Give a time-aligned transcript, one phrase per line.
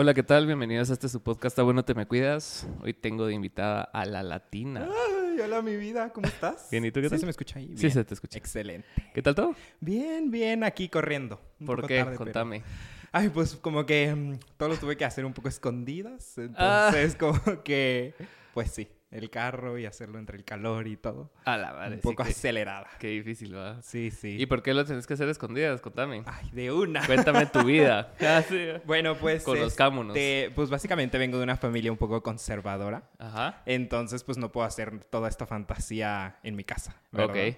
[0.00, 0.46] Hola, ¿qué tal?
[0.46, 1.58] Bienvenidos a este su podcast.
[1.58, 2.68] ¿A bueno te me cuidas?
[2.82, 4.88] Hoy tengo de invitada a la latina.
[4.88, 6.68] Ay, hola mi vida, ¿cómo estás?
[6.70, 7.18] Bien, ¿y tú qué ¿Sí tal?
[7.18, 7.66] se me escucha ahí?
[7.74, 7.90] Sí, Bien.
[7.92, 8.38] se te escucha.
[8.38, 8.86] Excelente.
[9.12, 9.56] ¿Qué tal todo?
[9.80, 11.40] Bien, bien, aquí corriendo.
[11.58, 11.96] Un ¿Por poco qué?
[11.98, 12.62] tarde, pero- Contame.
[13.10, 16.36] Ay, pues como que mm, todo lo tuve que hacer un poco escondidas.
[16.54, 16.90] Ah.
[16.92, 18.14] Entonces, como que,
[18.54, 21.30] pues sí, el carro y hacerlo entre el calor y todo.
[21.44, 21.94] A la madre.
[21.96, 22.88] un sí, poco qué, acelerada.
[22.98, 23.80] qué difícil, ¿va?
[23.82, 24.36] Sí, sí.
[24.38, 25.80] ¿Y por qué lo tenés que hacer escondidas?
[25.80, 26.22] Contame.
[26.26, 27.04] Ay, de una.
[27.06, 28.12] Cuéntame tu vida.
[28.20, 28.66] Ah, sí.
[28.84, 29.42] Bueno, pues.
[29.44, 30.14] Conozcámonos.
[30.16, 33.08] este, pues básicamente vengo de una familia un poco conservadora.
[33.18, 33.62] Ajá.
[33.64, 37.00] Entonces, pues no puedo hacer toda esta fantasía en mi casa.
[37.10, 37.30] ¿verdad?
[37.34, 37.56] Ok.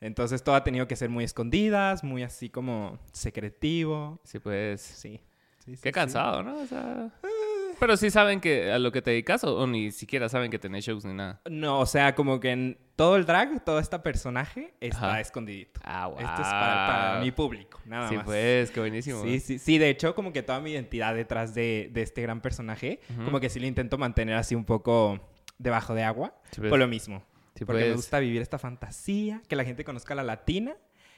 [0.00, 4.20] Entonces todo ha tenido que ser muy escondidas, muy así como secretivo.
[4.24, 4.80] Sí, pues.
[4.80, 5.20] Sí.
[5.58, 5.92] sí, sí, Qué sí.
[5.92, 6.58] cansado, ¿no?
[6.58, 7.10] O sea...
[7.82, 10.58] Pero sí saben que a lo que te dedicas o, o ni siquiera saben que
[10.60, 11.40] tenés shows ni nada.
[11.50, 15.20] No, o sea, como que en todo el drag, todo este personaje está Ajá.
[15.20, 15.80] escondidito.
[15.82, 16.16] Ah, wow.
[16.20, 18.24] Esto es para, para mi público, nada Sí, más.
[18.24, 19.22] pues, qué buenísimo.
[19.24, 22.40] Sí, sí, sí, de hecho, como que toda mi identidad detrás de, de este gran
[22.40, 25.18] personaje, como que sí lo intento mantener así un poco
[25.58, 26.70] debajo de agua, Sí, pues.
[26.70, 27.24] por lo mismo.
[27.56, 27.96] Sí, porque me pues.
[27.96, 30.76] gusta vivir esta fantasía, que la gente conozca a la latina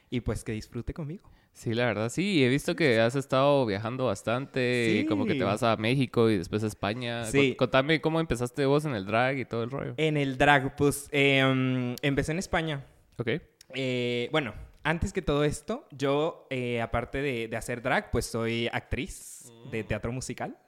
[0.08, 1.30] y pues que disfrute conmigo.
[1.54, 2.44] Sí, la verdad, sí.
[2.44, 4.98] He visto que has estado viajando bastante.
[5.00, 5.44] y como que te Sí.
[5.44, 7.24] vas a México y después a España.
[7.26, 7.52] Sí.
[7.52, 9.94] Cont- Contame cómo empezaste vos en el drag y todo el rollo.
[9.96, 12.84] En el drag, pues eh, mm, empecé en España.
[13.18, 13.28] Ok.
[13.74, 18.68] Eh, bueno, antes que todo esto, yo, eh, aparte de, de hacer drag, pues soy
[18.72, 20.58] actriz de teatro musical.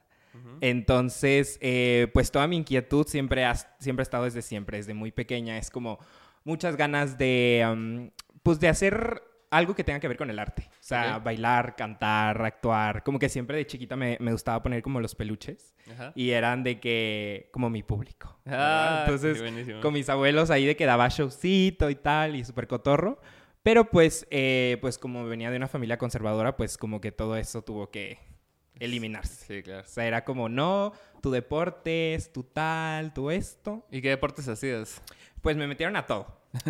[0.61, 5.11] Entonces, eh, pues toda mi inquietud siempre ha, siempre ha estado desde siempre, desde muy
[5.13, 5.59] pequeña.
[5.59, 5.99] Es como
[6.45, 8.11] muchas ganas de, um,
[8.43, 9.23] pues de hacer
[9.57, 10.69] algo que tenga que ver con el arte.
[10.69, 11.25] O sea, Ok.
[11.25, 13.03] bailar, cantar, actuar.
[13.03, 15.75] Como que siempre de chiquita me, me gustaba poner como los peluches.
[15.93, 16.13] Ajá.
[16.15, 18.39] Y eran de que, como mi público.
[18.47, 19.43] Ah, Entonces,
[19.83, 23.21] con mis abuelos ahí de que daba showcito y tal, y súper cotorro.
[23.63, 27.63] Pero pues, eh, pues como venía de una familia conservadora, pues como que todo eso
[27.63, 28.19] tuvo que
[28.79, 29.45] eliminarse.
[29.57, 29.83] Sí, claro.
[29.83, 33.87] O sea, era como, no, tu deportes, tu tal, tu esto.
[33.91, 35.03] ¿Y qué deportes hacías?
[35.41, 36.27] Pues me metieron a todo.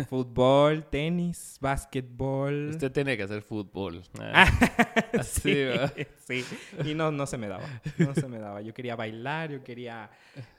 [0.09, 2.69] Fútbol, tenis, básquetbol.
[2.71, 4.01] Usted tiene que hacer fútbol.
[4.19, 4.45] Ah,
[5.19, 5.53] Así,
[6.27, 6.57] sí, sí.
[6.85, 7.63] Y no, no se me daba.
[7.97, 8.61] No se me daba.
[8.61, 10.09] Yo quería bailar, yo quería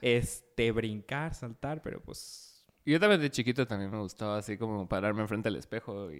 [0.01, 2.45] este, brincar, saltar, pero pues...
[2.85, 6.15] Yo también de chiquito también me gustaba así como pararme enfrente al espejo y,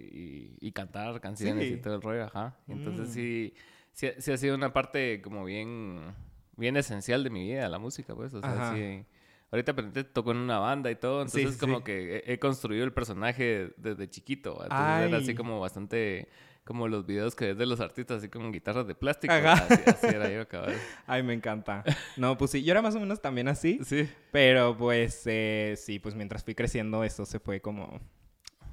[0.62, 1.74] y- y cantar canciones Sí.
[1.74, 2.58] y todo el rollo, ajá.
[2.68, 3.12] Entonces Mm.
[3.14, 3.54] sí,
[3.94, 6.14] sí, sí ha sido una parte como bien,
[6.58, 8.34] bien esencial de mi vida, la música, pues.
[8.36, 9.04] O sea, sí.
[9.52, 11.84] Ahorita pero tocó en una banda y todo, entonces sí, como sí.
[11.86, 14.52] que he, he construido el personaje desde chiquito.
[14.64, 16.30] Entonces era así como bastante
[16.66, 19.34] como los videos que ves de los artistas así con guitarras de plástico.
[19.34, 20.76] Así, así era yo, cabrón.
[21.08, 21.84] Ay, me encanta.
[22.16, 23.80] No, pues sí, yo era más o menos también así.
[23.84, 24.08] Sí.
[24.32, 28.00] Pero pues eh, sí, pues mientras fui creciendo eso se fue como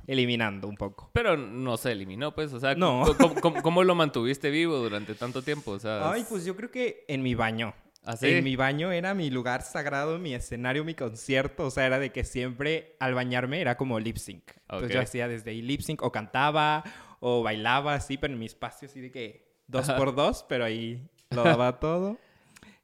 [0.06, 1.10] eliminando un poco.
[1.14, 3.02] Pero no se eliminó, pues, o sea, No.
[3.18, 5.72] ¿cómo, cómo- cómo lo mantuviste vivo durante tanto tiempo?
[5.72, 7.74] O sea, Ay, pues yo creo que en mi baño.
[8.06, 8.28] ¿Así?
[8.28, 11.66] En mi baño era mi lugar sagrado, mi escenario, mi concierto.
[11.66, 14.52] O sea, era de que siempre al bañarme era como lip sync.
[14.62, 14.94] Entonces Ok.
[14.94, 16.84] yo hacía desde ahí lip sync o cantaba
[17.20, 19.98] o bailaba así, pero en mi espacio así de que dos Ajá.
[19.98, 22.18] por dos, pero ahí lo daba todo.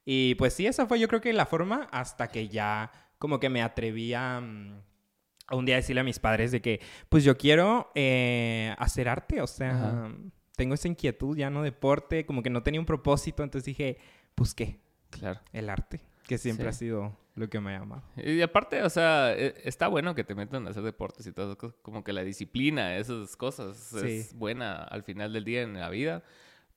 [0.04, 3.48] Y pues sí, esa fue yo creo que la forma hasta que ya como que
[3.48, 4.80] me atreví a, mm,
[5.46, 9.40] a un día decirle a mis padres de que pues yo quiero eh, hacer arte,
[9.40, 10.12] o sea, Ajá.
[10.56, 13.98] tengo esa inquietud ya no deporte, como que no tenía un propósito, entonces dije,
[14.34, 14.80] pues qué,
[15.12, 15.40] Claro.
[15.52, 16.68] el arte, que siempre Sí.
[16.68, 18.02] ha sido lo que me ha llamado.
[18.16, 21.56] Y aparte, o sea, e- está bueno que te metan a hacer deportes y todo,
[21.56, 24.18] co- como que la disciplina, esas cosas, Sí.
[24.18, 26.22] es buena al final del día en la vida.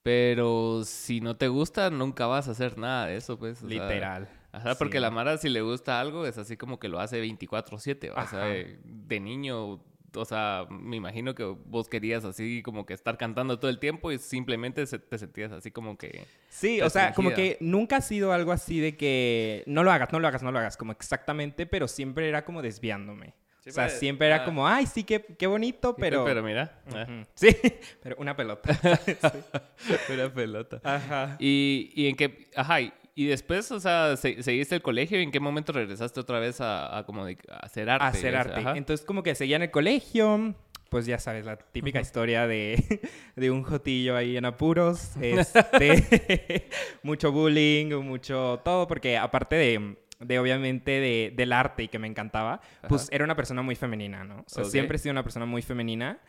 [0.03, 3.57] Pero si no te gusta, nunca vas a hacer nada de eso, pues.
[3.63, 4.29] o sea, Literal.
[4.51, 8.11] Ajá, porque la Mara, si le gusta algo, es así como que lo hace 24-7.
[8.11, 9.81] O sea, de niño,
[10.15, 14.11] o sea, me imagino que vos querías así como que estar cantando todo el tiempo
[14.11, 16.25] y simplemente se- te sentías así como que.
[16.49, 20.11] Sí, o sea, como que nunca ha sido algo así de que no lo hagas,
[20.11, 23.33] no lo hagas, no lo hagas, como exactamente, pero siempre era como desviándome.
[23.67, 24.45] o sea, Siempre- siempre era ah.
[24.45, 26.23] como, ay, sí, qué, qué bonito, pero...
[26.23, 27.23] Pero mira, ah.
[27.33, 27.47] Sí,
[28.03, 28.69] pero una pelota.
[30.13, 30.81] una pelota.
[30.83, 31.35] Ajá.
[31.39, 32.77] Y, y en qué, ajá,
[33.15, 36.59] y, después, o sea, se- seguiste el colegio y en qué momento regresaste otra vez
[36.61, 38.03] a, a como de, a hacer arte.
[38.05, 38.77] a hacer o sea, arte.
[38.77, 40.53] Entonces, como que seguía en el colegio,
[40.89, 42.99] pues ya sabes, la típica historia de,
[43.35, 46.67] de un jotillo ahí en apuros, este,
[47.03, 52.07] mucho bullying, mucho todo, porque aparte de, de obviamente de- del arte y que me
[52.07, 53.09] encantaba, pues Ajá.
[53.15, 54.39] era una persona muy femenina, ¿no?
[54.39, 54.69] O sea, Ok.
[54.69, 56.19] siempre he sido una persona muy femenina.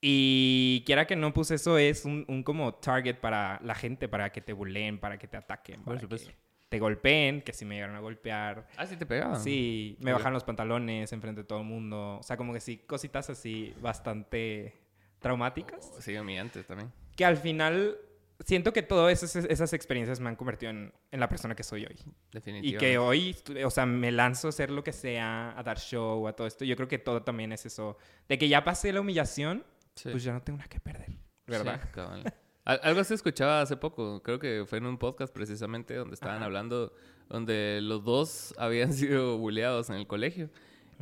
[0.00, 4.30] Y quiera que no, pues eso es un, un como target para la gente, para
[4.30, 6.30] que te bulleen, para que te ataquen, Por supuesto.
[6.68, 9.40] te golpeen, que si me llegaron a golpear, Ah, sí te pegaban.
[9.40, 12.18] Sí, me bajan los pantalones enfrente de todo el mundo.
[12.18, 14.76] O sea, como que sí, cositas así bastante
[15.18, 15.92] traumáticas.
[16.00, 16.92] Sí, a mí antes también.
[17.16, 17.96] Que al final
[18.44, 21.86] siento que todas esas, esas experiencias me han convertido en, en la persona que soy
[21.86, 21.96] hoy.
[22.32, 22.68] Definitivamente.
[22.68, 23.34] Y que hoy,
[23.64, 26.64] o sea, me lanzo a hacer lo que sea, a dar show, a todo esto.
[26.66, 27.96] Yo creo que todo también es eso.
[28.28, 29.64] De que ya pasé la humillación,
[29.96, 30.10] Sí.
[30.10, 31.10] pues ya no tengo nada que perder.
[31.46, 31.80] ¿Verdad?
[31.82, 32.34] Sí, cabal.
[32.64, 36.36] Al- Algo se escuchaba hace poco, creo que fue en un podcast precisamente donde estaban
[36.36, 36.46] Ajá.
[36.46, 36.92] hablando,
[37.28, 40.50] donde los dos habían sido bulleados en el colegio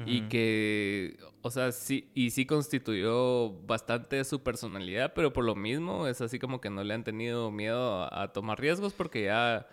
[0.06, 6.08] y que, o sea, sí, y sí constituyó bastante su personalidad, pero por lo mismo
[6.08, 9.68] es así como que no le han tenido miedo a, a tomar riesgos porque ya,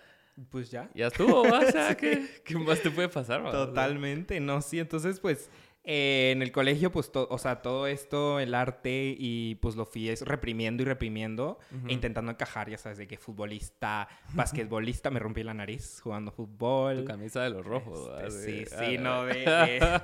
[0.52, 0.92] Pues ya.
[0.94, 3.44] ya estuvo, o sea, ¿qué, qué más te puede pasar?
[3.44, 3.52] va?
[3.52, 4.78] Totalmente, no, sí.
[4.80, 5.50] Entonces, pues,
[5.84, 10.10] eh, en el colegio, pues, o sea, todo esto, el arte, y pues lo fui
[10.10, 11.58] es reprimiendo y reprimiendo,
[11.88, 16.98] e intentando encajar, ya sabes, de que futbolista, basquetbolista, me rompí la nariz jugando fútbol.
[16.98, 18.12] Tu camisa de los rojos.
[18.24, 19.34] Este, sí, sí, ah, no, de,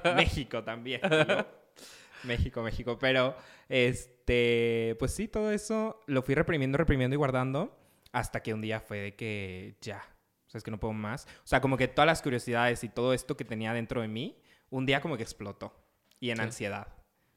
[0.03, 1.01] de México también.
[1.03, 1.45] ¿no?
[2.23, 2.97] México, México.
[2.99, 3.35] Pero,
[3.69, 7.77] este, pues sí, todo eso lo fui reprimiendo, reprimiendo y guardando
[8.11, 10.03] hasta que un día fue de que ya,
[10.47, 11.25] o sea, es que no puedo más.
[11.43, 14.39] O sea, como que todas las curiosidades y todo esto que tenía dentro de mí,
[14.69, 15.73] un día como que explotó
[16.19, 16.43] y en Sí.
[16.43, 16.87] ansiedad.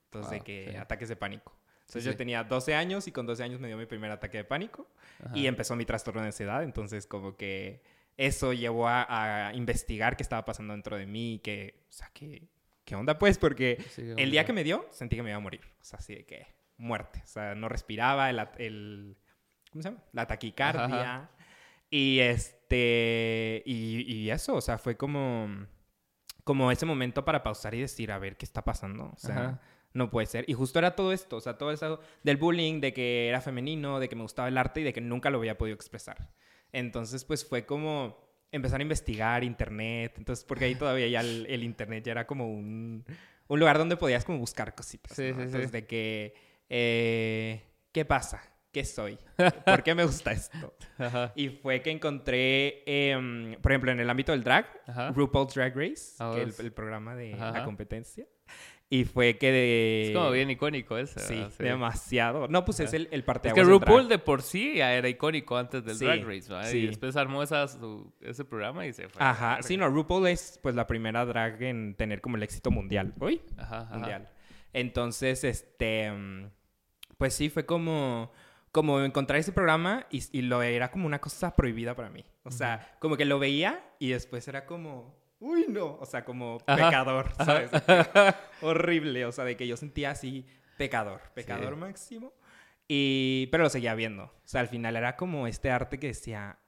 [0.07, 0.77] Entonces, de que sí.
[0.77, 1.57] ataques de pánico.
[1.81, 4.39] Entonces, Sí, yo tenía 12 años y con 12 años me dio mi primer ataque
[4.39, 4.89] de pánico
[5.25, 5.37] Ajá.
[5.37, 6.63] y empezó mi trastorno de ansiedad.
[6.63, 7.83] Entonces, como que
[8.17, 12.49] eso llevó a, a investigar qué estaba pasando dentro de mí, que, o sea, que,
[12.85, 13.39] ¿qué onda pues?
[13.39, 13.83] Porque
[14.17, 15.63] el día que me dio, sentí que me iba a morir.
[15.81, 16.47] O sea, así de que
[16.77, 17.21] muerte.
[17.25, 19.17] O sea, no respiraba, el, el-
[19.73, 20.03] ¿cómo se llama?
[20.13, 20.85] La taquicardia.
[21.15, 21.31] Ajá,
[21.91, 25.67] Y este, y, y eso, o sea, fue como,
[26.51, 29.13] como ese momento para pausar y decir, a ver, ¿qué está pasando?
[29.15, 29.61] O sea, Ajá.
[29.95, 30.45] no puede ser.
[30.49, 34.01] Y justo era todo esto, o sea, todo eso del bullying, de que era femenino,
[34.01, 36.33] de que me gustaba el arte y de que nunca lo había podido expresar.
[36.73, 38.19] Entonces, pues fue como
[38.51, 40.15] empezar a investigar internet.
[40.19, 43.05] Entonces, porque ahí todavía ya el, el internet ya era como un,
[43.47, 45.17] un lugar donde podías como buscar cositas.
[45.17, 45.29] Sí, ¿no?
[45.29, 45.43] sí, sí.
[45.43, 46.35] Entonces, de que,
[46.69, 47.63] eh,
[47.93, 48.43] ¿qué pasa?
[48.73, 49.19] ¿Qué soy?
[49.67, 50.75] ¿Por qué me gusta esto?
[50.99, 51.33] Ajá.
[51.35, 55.11] Y fue que encontré, em, por ejemplo, en el ámbito del drag, Ajá.
[55.11, 58.27] RuPaul's Drag Race, Ah, que el, el programa de Ajá, la competencia.
[58.93, 60.03] Y fue que de...
[60.09, 61.21] Es como bien icónico ese.
[61.21, 61.53] Sí, ¿verdad?
[61.59, 62.49] demasiado.
[62.49, 65.57] No, pues es el, el parte Es que RuPaul de por sí ya era icónico
[65.57, 66.69] antes del Sí, Drag Race, ¿verdad?
[66.69, 66.79] sí.
[66.79, 69.23] Y después armó esa, su- ese programa y se fue.
[69.23, 73.15] Ajá, sí, no, RuPaul es pues la primera drag en tener como el éxito mundial.
[73.21, 73.41] ¿Uy?
[73.57, 73.89] Ajá.
[73.93, 74.29] Mundial.
[74.73, 76.51] Entonces, este, mm,
[77.17, 78.33] pues sí, fue como,
[78.73, 82.25] como encontrar ese programa y, y lo era como una cosa prohibida para mí.
[82.45, 86.59] O sea, como que lo veía y después era como, uy, no, o sea, como
[86.67, 86.77] Ajá.
[86.89, 87.71] pecador, ¿sabes?
[88.63, 90.47] Horrible, o sea, de que yo sentía así
[90.77, 91.81] pecador, pecador Sí.
[91.81, 92.33] máximo.
[92.89, 94.25] Y, pero lo seguía viendo.
[94.25, 96.59] O sea, al final era como este arte que decía,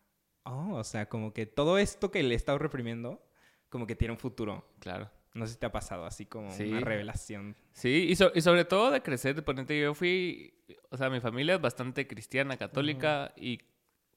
[0.44, 3.24] oh, o sea, como que todo esto que le he estado reprimiendo,
[3.68, 4.64] como que tiene un futuro.
[4.78, 5.10] Claro.
[5.34, 6.64] No sé si te ha pasado así como Sí.
[6.70, 7.56] una revelación.
[7.72, 10.52] Sí, y, so- y sobre todo de crecer, de ponerte, yo fui,
[10.90, 13.60] o sea, mi familia es bastante cristiana, católica, y,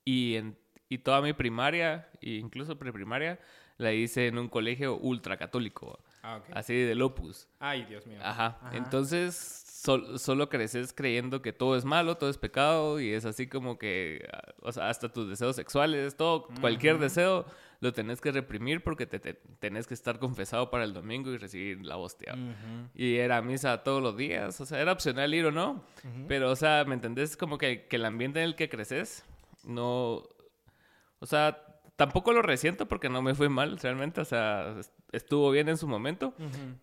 [0.04, 0.58] y, en,
[0.90, 3.40] y toda mi primaria, e incluso preprimaria,
[3.78, 7.48] la hice en un colegio ultra católico, Ah, así de Opus.
[7.60, 8.20] Ay, Dios mío.
[8.22, 8.58] Ajá.
[8.62, 8.76] Ajá.
[8.78, 9.36] Entonces,
[9.86, 13.78] sol- solo creces creyendo que todo es malo, todo es pecado, y es así como
[13.78, 17.46] que, ah, o sea, hasta tus deseos sexuales, todo, cualquier deseo,
[17.82, 21.38] lo tenés que reprimir porque te, te- tenés que estar confesado para el domingo y
[21.38, 22.36] recibir la hostia.
[22.96, 25.84] Y era misa todos los días, o sea, era opcional ir o no.
[26.28, 27.38] Pero, o sea, ¿me entendés?
[27.38, 29.24] Como que, que el ambiente en el que creces,
[29.64, 30.24] no...
[31.20, 31.65] O sea,
[31.96, 35.78] tampoco lo resiento porque no me fue mal, realmente, o sea, est- estuvo bien en
[35.78, 36.34] su momento.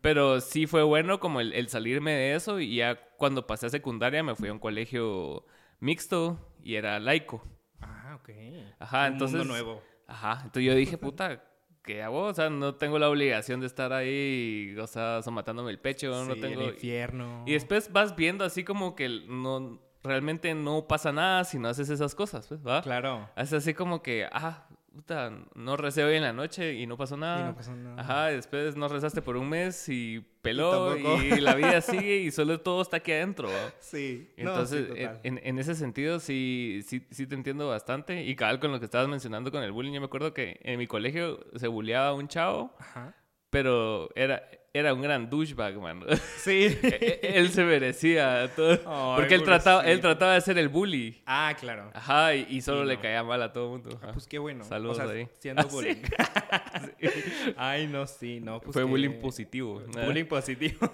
[0.00, 3.70] Pero sí fue bueno como el, el salirme de eso y ya cuando pasé a
[3.70, 5.44] secundaria me fui a un colegio
[5.80, 7.44] mixto y era laico.
[7.80, 8.30] Ah, ok.
[8.78, 9.38] Ajá, Un entonces...
[9.38, 9.82] mundo nuevo.
[10.06, 11.42] Ajá, entonces yo dije, puta,
[11.82, 12.24] ¿qué hago?
[12.24, 16.34] O sea, no tengo la obligación de estar ahí, o sea, somatándome el pecho, no
[16.34, 16.60] Sí, tengo...
[16.62, 17.44] el infierno.
[17.46, 21.88] Y después vas viendo así como que no, realmente no pasa nada si no haces
[21.88, 22.82] esas cosas, pues, ¿va?
[22.82, 23.28] Claro.
[23.36, 27.16] Haces así como que, ah, puta, no recé hoy en la noche y no pasó
[27.16, 27.40] nada.
[27.40, 28.00] Y no pasó nada.
[28.00, 32.60] Ajá, después no rezaste por un mes y peló y, la vida sigue y solo
[32.60, 33.72] todo está aquí adentro, ¿va?
[33.80, 34.30] Sí.
[34.36, 38.22] No, Entonces, sí, en, en- ese sentido sí, sí, sí te entiendo bastante.
[38.24, 40.78] Y cabal con lo que estabas mencionando con el bullying, yo me acuerdo que en
[40.78, 43.14] mi colegio se bulleaba un chavo, Ajá.
[43.50, 44.42] pero era,
[44.74, 46.02] era un gran douchebag, man.
[46.38, 46.78] Sí.
[46.82, 49.16] E- e- él se merecía todo.
[49.16, 51.22] Porque él trataba, él trataba de ser el bully.
[51.26, 51.90] Ah, claro.
[51.94, 54.00] Ajá, y, y solo Sí, le caía mal a todo el mundo.
[54.02, 54.10] Ah.
[54.12, 54.64] Pues qué bueno.
[54.64, 55.28] Saludos o sea, ahí.
[55.38, 55.70] Siendo Ah, sí.
[55.76, 57.54] bullying.
[57.56, 58.60] Ay, no, sí, no.
[58.60, 59.82] Pues Fue que- bullying positivo.
[60.06, 60.90] Bullying positivo.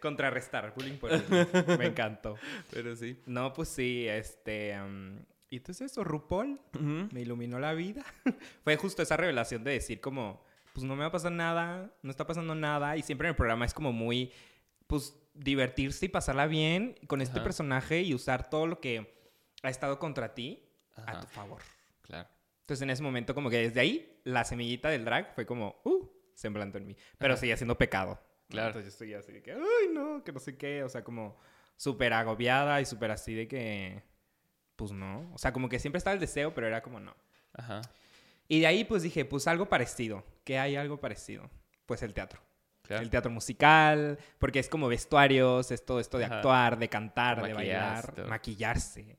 [0.00, 1.46] Contrarrestar, bullying positivo.
[1.78, 2.36] Me encantó.
[2.70, 3.18] Pero sí.
[3.26, 4.78] No, pues sí, este...
[4.80, 5.18] um,
[5.50, 6.58] y entonces eso, RuPaul
[7.12, 8.02] me iluminó la vida.
[8.64, 12.10] Fue justo esa revelación de decir como, pues no me va a pasar nada, no
[12.10, 12.96] está pasando nada.
[12.96, 14.32] Y siempre en el programa es como muy,
[14.88, 17.44] pues divertirse y pasarla bien con este Ajá.
[17.44, 19.14] personaje y usar todo lo que
[19.62, 21.20] ha estado contra ti a Ajá.
[21.20, 21.62] tu favor.
[22.02, 22.28] Claro.
[22.60, 26.08] Entonces en ese momento como que desde ahí la semillita del drag fue como, uh,
[26.34, 26.96] se implantó en mí.
[27.18, 27.40] Pero Ajá.
[27.40, 28.20] seguía siendo pecado.
[28.48, 28.68] Claro.
[28.68, 30.82] Entonces yo estoy así de que, ay, no, que no sé qué.
[30.82, 31.36] O sea, como
[31.76, 34.02] súper agobiada y súper así de que,
[34.76, 35.30] pues no.
[35.32, 37.14] O sea, como que siempre estaba el deseo, pero era como no.
[37.52, 37.80] Ajá.
[38.48, 40.24] Y de ahí pues dije, pues algo parecido.
[40.44, 41.50] ¿Qué hay algo parecido?
[41.86, 42.40] Pues el teatro.
[42.82, 43.02] Claro.
[43.02, 46.36] El teatro musical, porque es como vestuarios, es todo esto de Ajá.
[46.36, 48.26] actuar, de cantar, de bailar, todo.
[48.28, 49.18] maquillarse.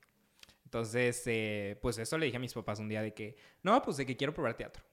[0.66, 3.98] Entonces, eh, pues eso le dije a mis papás un día de que, no, pues
[3.98, 4.84] de que quiero probar teatro.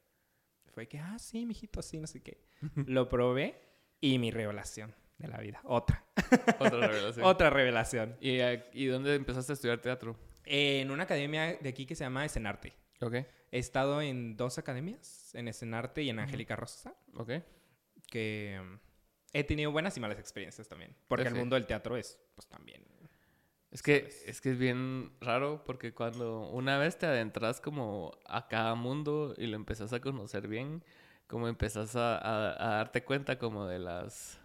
[0.73, 2.41] Fue que, ah, sí, mijito, así, no sé qué.
[2.87, 3.61] Lo probé
[4.01, 5.61] y mi revelación de la vida.
[5.65, 6.05] Otra.
[6.59, 7.27] Otra revelación.
[7.27, 8.17] Otra revelación.
[8.21, 10.17] ¿Y, a- ¿Y dónde empezaste a estudiar teatro?
[10.45, 12.73] en una academia de aquí que se llama Escenarte.
[13.01, 13.15] Ok.
[13.53, 17.31] He estado en dos academias, en Escenarte y en Angélica Rosa, Ok.
[18.11, 18.79] que mm,
[19.35, 20.97] he tenido buenas y malas experiencias también.
[21.07, 22.83] Porque Sí, el mundo del teatro es, pues también.
[23.71, 28.47] Es que, es que es bien raro porque cuando una vez te adentras como a
[28.49, 30.85] cada mundo y lo empezás a conocer bien,
[31.27, 34.39] como empezás a, a- a darte cuenta como de las,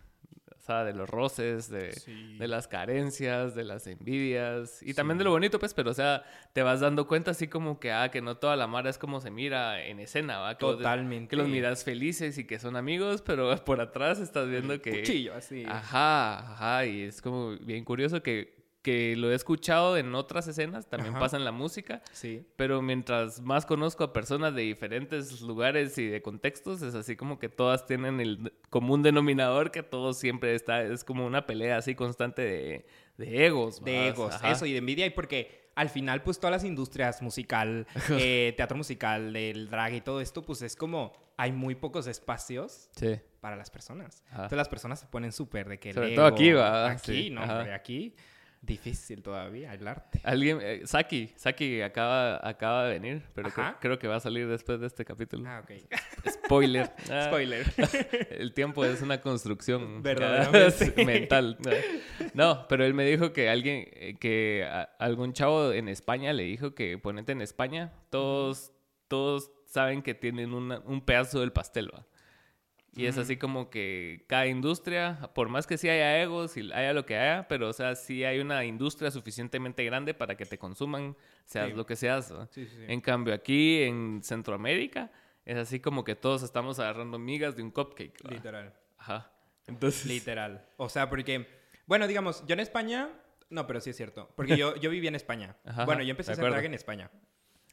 [0.68, 2.38] sea, de los roces, de, Sí.
[2.38, 6.24] de las carencias, de las envidias y también de lo bonito, pues, pero o sea,
[6.54, 9.22] te vas dando cuenta así como que, ah, que no toda la mara es como
[9.22, 10.54] se mira en escena, ¿va?
[10.58, 11.30] Que Totalmente.
[11.30, 15.00] Que los miras felices y que son amigos, pero por atrás estás viendo El que...
[15.00, 15.64] Cuchillo, así.
[15.68, 18.57] Ajá, ajá, y es como bien curioso que,
[18.88, 21.20] que lo he escuchado en otras escenas, también Ajá.
[21.20, 22.46] pasa en la música, Sí.
[22.56, 27.38] pero mientras más conozco a personas de diferentes lugares y de contextos, es así como
[27.38, 31.96] que todas tienen el común denominador que todo siempre está, es como una pelea así
[31.96, 32.86] constante de,
[33.17, 33.84] de egos.
[33.84, 34.51] De egos, Ajá.
[34.51, 35.06] eso, y de envidia.
[35.06, 40.01] Y porque al final, pues todas las industrias musical, eh, teatro musical, del drag y
[40.01, 43.20] todo esto, pues es como hay muy pocos espacios Sí.
[43.41, 44.24] para las personas.
[44.27, 44.36] Ajá.
[44.36, 46.91] Entonces las personas se ponen súper de que el Sobre todo ego- aquí, ¿va?
[46.91, 48.15] Aquí, Sí, no, hombre, aquí
[48.62, 50.20] difícil todavía hablarte.
[50.24, 53.50] Alguien, eh, Saki, Saki acaba, acaba de venir, pero
[53.80, 55.48] creo que va a salir después de este capítulo.
[55.48, 55.72] Ah, ok.
[56.46, 56.92] Spoiler.
[57.10, 57.66] Ah, Spoiler.
[58.32, 61.06] El tiempo es una construcción Verdaderamente.
[61.06, 61.58] mental.
[62.34, 66.44] No, pero él me dijo que alguien, eh, que a- algún chavo en España le
[66.44, 68.72] dijo que ponete en España, todos,
[69.08, 72.06] todos saben que tienen una- un pedazo del pastel, ¿va?
[72.98, 76.94] Y es así como que cada industria, por más que sí haya egos y haya
[76.94, 80.58] lo que haya, pero o sea, sí hay una industria suficientemente grande para que te
[80.58, 81.74] consuman, seas Sí.
[81.75, 82.34] lo que seas.
[82.34, 82.48] ¿va?
[82.51, 82.86] Sí, sí, sí.
[82.88, 85.12] En cambio, aquí en Centroamérica,
[85.46, 88.20] es así como que todos estamos agarrando migas de un cupcake.
[88.30, 88.74] Literal.
[88.98, 89.32] Ajá.
[89.68, 90.06] Entonces.
[90.06, 90.66] Literal.
[90.77, 91.48] O sea, porque,
[91.86, 93.10] bueno, digamos, yo en España,
[93.50, 95.56] no, pero sí es cierto, porque yo, yo viví en España.
[95.66, 97.12] Ajá, bueno, yo empecé a hacer drag en España.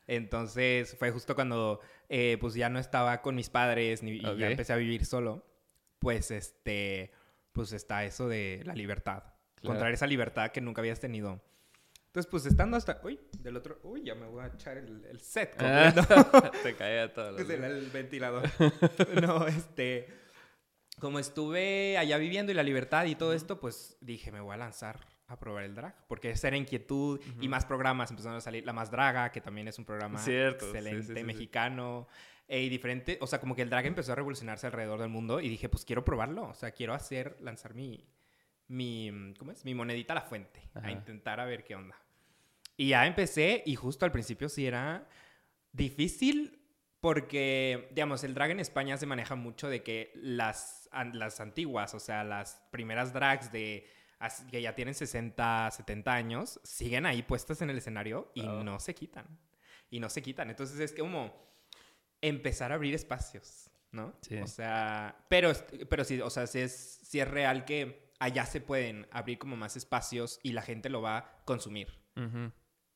[0.07, 4.51] Entonces fue justo cuando, eh, pues ya no estaba con mis padres ni, y ya
[4.51, 5.47] empecé a vivir solo.
[5.99, 7.13] Pues este,
[7.53, 9.23] pues está eso de la libertad.
[9.23, 9.37] Claro.
[9.63, 11.41] Encontrar esa libertad que nunca habías tenido.
[12.07, 15.21] Entonces, pues estando hasta, uy, del otro, uy, ya me voy a echar el, el
[15.21, 16.53] set Ah, completo.
[16.63, 17.37] te caía todo.
[17.39, 18.49] Es el, el ventilador.
[19.23, 20.07] no, este.
[21.01, 24.59] Como estuve allá viviendo y la libertad y todo esto, pues dije, me voy a
[24.59, 25.01] lanzar
[25.35, 25.95] a probar el drag.
[26.07, 28.65] Porque esa era inquietud y más programas empezaron a salir.
[28.65, 31.25] La Más Draga, que también es un programa Cierto, sí, excelente, sí, sí, sí.
[31.25, 32.09] mexicano.
[32.49, 33.19] eh, y diferente.
[33.21, 35.85] O sea, como que el drag empezó a revolucionarse alrededor del mundo y dije, pues
[35.85, 36.49] quiero probarlo.
[36.49, 38.05] O sea, quiero hacer, lanzar mi.
[38.67, 39.65] Mi, ¿cómo es?
[39.65, 40.61] Mi monedita a la fuente.
[40.75, 40.89] Ajá.
[40.89, 41.97] A intentar a ver qué onda.
[42.77, 45.07] Y ya empecé y justo al principio sí era
[45.73, 46.61] difícil
[47.01, 52.01] porque, digamos, el drag en España se maneja mucho de que las, las antiguas, o
[52.01, 53.87] sea, las primeras drags de
[54.51, 58.63] que ya tienen 60, 70 años, siguen ahí puestas en el escenario y Oh.
[58.65, 59.27] no se quitan.
[59.91, 60.51] Y no se quitan.
[60.51, 61.33] Entonces es como
[62.21, 64.15] empezar a abrir espacios, ¿no?
[64.23, 64.37] Sí.
[64.39, 65.53] O sea, pero,
[65.89, 69.57] pero sí, o sea, sí es, sí es real que allá se pueden abrir como
[69.57, 72.51] más espacios y la gente lo va a consumir Ujú.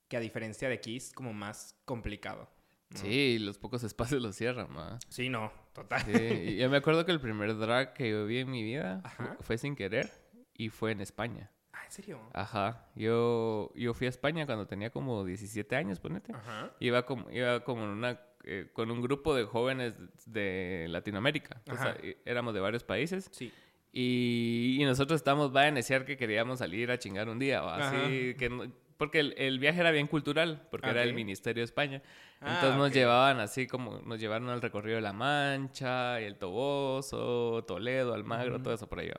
[0.08, 2.48] que a diferencia de aquí es como más complicado.
[2.90, 2.96] ¿no?
[2.98, 4.98] Sí, los pocos espacios los cierran, ma.
[5.10, 6.02] Sí, no, total.
[6.06, 9.34] Sí, yo me acuerdo que el primer drag que yo vi en mi vida Ajá.
[9.36, 10.10] fu- fue sin querer
[10.58, 11.50] y fue en España.
[11.72, 12.20] Ah, ¿en serio?
[12.34, 12.84] Ajá.
[12.94, 16.32] Yo, yo fui a España cuando tenía como 17 años, ponete.
[16.34, 16.72] Ajá.
[16.80, 19.94] Iba como, iba como en una, eh, con un grupo de jóvenes
[20.26, 21.62] de Latinoamérica.
[21.70, 23.30] O sea, y- éramos de varios países.
[23.32, 23.50] Sí.
[23.92, 27.76] Y, y nosotros estábamos, va a iniciar que queríamos salir a chingar un día, ¿va?
[27.88, 31.14] así que no- porque el, el viaje era bien cultural, porque era el.
[31.14, 32.02] Ministerio de España.
[32.40, 36.36] Ah, Entonces nos llevaban así como, nos llevaron al recorrido de La Mancha, y el
[36.36, 39.12] Toboso, Toledo, Almagro, todo eso por ahí.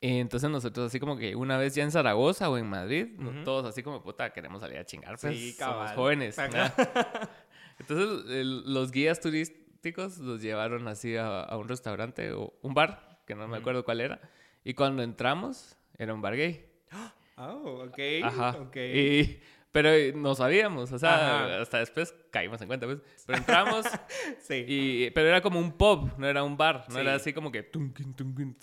[0.00, 3.44] Entonces nosotros así como que una vez ya en Zaragoza o en Madrid, no- Ujú.
[3.44, 6.36] todos así como, puta, queremos salir a chingar, pues, Sí, somos jóvenes.
[7.78, 13.20] Entonces el- los guías turísticos los llevaron así a, a un restaurante o un bar,
[13.26, 13.60] que no me Ujú.
[13.60, 14.20] acuerdo cuál era.
[14.64, 16.66] Y cuando entramos, era un bar gay.
[17.38, 17.98] Oh, ok.
[18.24, 18.56] Ajá.
[18.58, 18.76] Ok.
[18.76, 19.40] Y
[19.72, 21.60] Pero eh, no sabíamos, o sea, Ajá.
[21.60, 22.98] hasta después caímos en cuenta, pues.
[23.26, 23.84] Pero entramos,
[24.40, 24.64] Sí.
[24.66, 27.00] y, pero era como un pub, no era un bar, no Sí.
[27.00, 27.68] era así como que...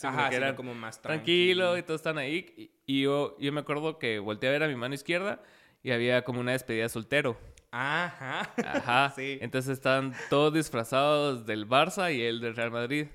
[0.04, 1.78] Ajá, que era como más tranquilo tranquilo.
[1.78, 2.54] y todos están ahí.
[2.58, 5.42] Y, y yo, yo me acuerdo que volteé a ver a mi mano izquierda
[5.84, 7.38] y había como una despedida de soltero.
[7.70, 8.52] Ajá.
[8.66, 9.10] Ajá.
[9.16, 9.38] sí.
[9.42, 13.08] Entonces estaban todos disfrazados del Barça y el del Real Madrid.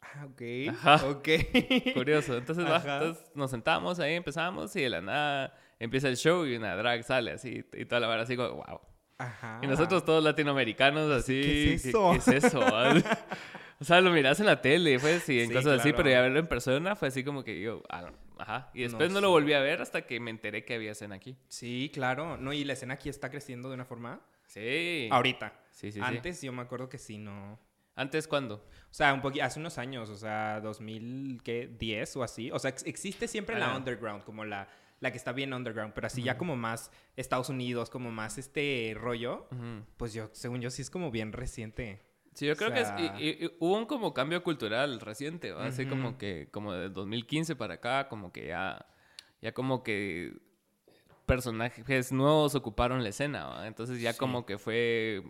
[0.00, 0.42] Ah, ok.
[0.70, 1.06] Ajá.
[1.08, 1.28] Ok.
[1.94, 2.36] Curioso.
[2.36, 6.74] Entonces, entonces nos sentamos ahí, empezamos y de la nada empieza el show y una
[6.76, 8.80] drag sale así y toda la vara así como, wow.
[9.18, 9.60] Ajá.
[9.62, 11.40] Y nosotros todos latinoamericanos así.
[11.42, 12.12] ¿qué es eso?
[12.12, 12.60] ¿Qué, qué es eso?
[13.80, 15.96] o sea, lo miras en la tele, pues, y en Sí, cosas así, claro.
[15.98, 18.70] pero ya verlo en persona fue así como que yo, ah, ajá.
[18.74, 21.14] Y después no, No lo volví a ver hasta que me enteré que había escena
[21.16, 21.36] aquí.
[21.48, 22.36] Sí, claro.
[22.36, 24.20] No, y la escena aquí está creciendo de una forma.
[24.46, 25.08] Sí.
[25.12, 25.52] Ahorita.
[25.70, 26.00] Sí, sí, sí.
[26.02, 27.60] Antes yo me acuerdo que sí, no.
[27.94, 28.56] ¿Antes cuándo?
[28.56, 32.50] O sea, un poquito, hace unos años, o sea, 2010 o así.
[32.50, 33.76] O sea, ex- existe siempre la Ah.
[33.76, 34.66] underground, como la,
[35.02, 38.94] la que está bien underground, pero así ya como más Estados Unidos, como más este
[38.96, 39.46] rollo,
[39.98, 42.00] pues yo, según yo, sí es como bien reciente.
[42.34, 45.00] Sí, yo creo O que es, sea- y- y- y hubo un como cambio cultural
[45.00, 45.66] reciente, ¿va?
[45.66, 48.86] así como que como de 2015 para acá, como que ya,
[49.42, 50.32] ya como que
[51.26, 53.66] personajes nuevos ocuparon la escena, ¿va?
[53.66, 54.18] entonces ya Sí.
[54.18, 55.22] como que fue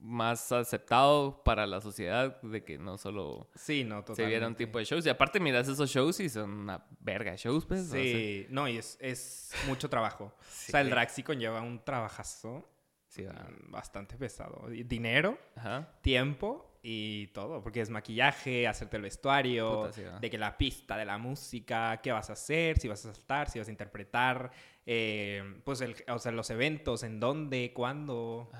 [0.00, 4.22] más aceptado para la sociedad de que no solo Sí, no, totalmente.
[4.22, 5.04] se viera un tipo de shows.
[5.06, 7.88] Y aparte miras esos shows y son una verga de shows, pues.
[7.88, 10.32] Sí, no, y es, es mucho trabajo.
[10.48, 10.66] Sí.
[10.68, 12.68] O sea, el drag sí conlleva un trabajazo
[13.08, 14.68] sí, mm, bastante pesado.
[14.68, 15.88] Dinero, Ajá.
[16.02, 20.18] tiempo y todo, porque es maquillaje, hacerte el vestuario, Puta, sí, va.
[20.20, 23.50] de que la pista de la música, qué vas a hacer, si vas a saltar,
[23.50, 24.50] si vas a interpretar,
[24.90, 28.50] eh, pues el- o sea, los eventos, en dónde, cuándo,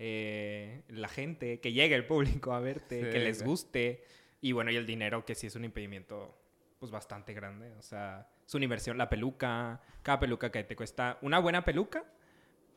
[0.00, 4.02] eh, la gente, que llegue el público a verte, Sí, que les guste,
[4.40, 6.42] y bueno, y el dinero, que sí es un impedimento
[6.80, 11.18] pues bastante grande, o sea, es una inversión, la peluca, cada peluca que te cuesta,
[11.22, 12.04] una buena peluca,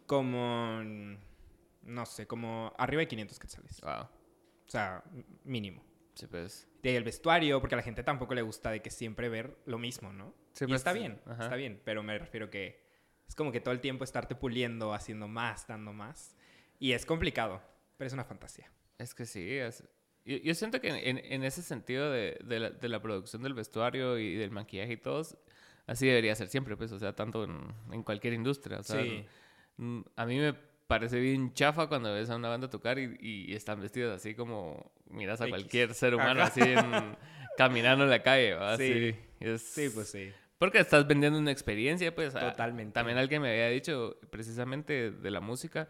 [0.05, 0.79] como,
[1.81, 3.81] no sé, como arriba de 500 quetzales.
[3.81, 4.01] Wow.
[4.03, 5.03] O sea,
[5.43, 5.83] mínimo.
[6.13, 6.67] Sí, pues.
[6.83, 9.79] De el vestuario, porque a la gente tampoco le gusta de que siempre ver lo
[9.79, 10.35] mismo, ¿no?
[10.53, 11.43] Sí, y pues, está bien, ajá.
[11.45, 12.87] está bien, pero me refiero que
[13.29, 16.35] es como que todo el tiempo estarte puliendo, haciendo más, dando más.
[16.79, 17.61] Y es complicado,
[17.97, 18.69] pero es una fantasía.
[18.97, 19.83] Es que sí, es-
[20.25, 23.53] yo, yo siento que en, en ese sentido de, de la, de la producción del
[23.53, 25.25] vestuario y del maquillaje y todo,
[25.87, 27.57] así debería ser siempre, pues, o sea, tanto en,
[27.91, 28.79] en cualquier industria.
[28.79, 29.25] O sea, Sí.
[30.15, 30.53] a mí me
[30.87, 34.91] parece bien chafa cuando ves a una banda tocar y, y están vestidos así como
[35.09, 35.51] miras a X.
[35.51, 36.49] cualquier ser humano Ajá.
[36.51, 37.15] así en-
[37.57, 38.55] caminando en la calle.
[38.77, 39.11] Sí.
[39.13, 39.19] Sí.
[39.39, 40.31] es- Sí, pues sí.
[40.59, 42.33] Porque estás vendiendo una experiencia, pues.
[42.33, 42.93] Totalmente.
[42.93, 45.87] También alguien me había dicho, precisamente de la música,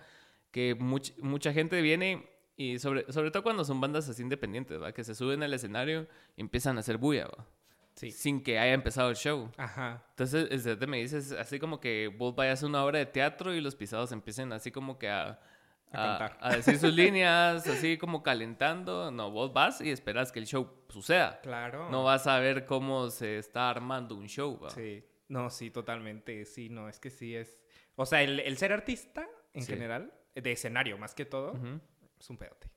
[0.52, 4.92] que much- mucha gente viene y sobre, sobre todo cuando son bandas así independientes, ¿va?
[4.92, 7.46] Que se suben al escenario y empiezan a hacer bulla, ¿va?
[7.96, 8.12] Sí.
[8.12, 9.52] Sin que haya empezado el show.
[9.58, 10.06] Ajá.
[10.12, 13.76] Entonces, me dices así como que vos vayas a una obra de teatro y los
[13.76, 15.40] pisados empiecen así como que a...
[15.92, 19.12] A A, decir sus líneas, así como calentando.
[19.12, 21.40] No, vos vas y esperas que el show suceda.
[21.42, 21.90] Claro.
[21.90, 24.60] No vas a ver cómo se está armando un show.
[24.64, 24.70] ¿va?
[24.70, 25.04] Sí.
[25.28, 26.46] No, sí, totalmente.
[26.46, 27.60] Sí, no, es que sí es.
[27.96, 29.74] O sea, el, el ser artista en Sí.
[29.74, 31.54] general, de escenario más que todo,
[32.20, 32.68] es un pedote.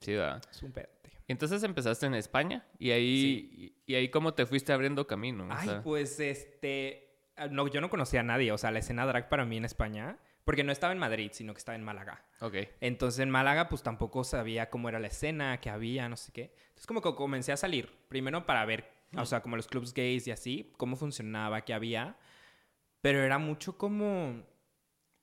[0.00, 0.40] Sí, va.
[0.50, 1.10] Es un pedote.
[1.28, 5.44] Entonces empezaste en España y ahí, y, y ahí cómo te fuiste abriendo camino.
[5.44, 7.14] O Ay, sea, pues este.
[7.36, 8.50] ah, No, yo no conocía a nadie.
[8.52, 10.18] O sea, la escena drag para mí en España.
[10.44, 12.24] Porque no estaba en Madrid, sino que estaba en Málaga.
[12.40, 12.54] Ok.
[12.80, 16.54] Entonces en Málaga, pues tampoco sabía cómo era la escena, qué había, no sé qué.
[16.68, 17.90] Entonces, como que comencé a salir.
[18.08, 22.16] Primero para ver, o sea, como los clubs gays y así, cómo funcionaba, qué había.
[23.00, 24.44] Pero era mucho como.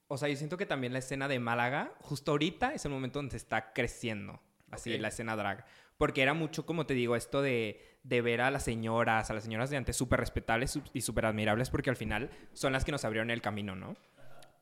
[0.07, 3.19] O sea, yo siento que también la escena de Málaga, justo ahorita, es el momento
[3.19, 4.39] donde se está creciendo.
[4.71, 5.01] Así, Ok.
[5.01, 5.65] la escena drag.
[5.97, 9.43] Porque era mucho, como te digo, esto de, de ver a las señoras, a las
[9.43, 13.03] señoras de antes súper respetables y súper admirables, porque al final son las que nos
[13.03, 13.95] abrieron el camino, ¿no?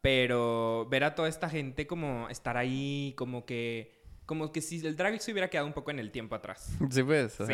[0.02, 4.04] Pero ver a toda esta gente como estar ahí, como que.
[4.26, 6.76] Como que si el drag se hubiera quedado un poco en el tiempo atrás.
[6.90, 7.34] Sí, pues.
[7.34, 7.54] Sí.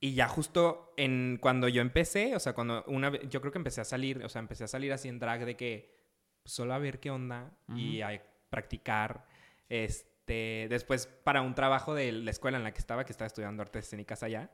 [0.00, 3.58] Y ya justo en cuando yo empecé, o sea, cuando una vez, yo creo que
[3.58, 5.98] empecé a salir, o sea, empecé a salir así en drag de que
[6.44, 9.26] solo a ver qué onda y a practicar.
[9.68, 13.60] Este, después para un trabajo de la escuela en la que estaba, que estaba estudiando
[13.60, 14.50] artes escénicas allá,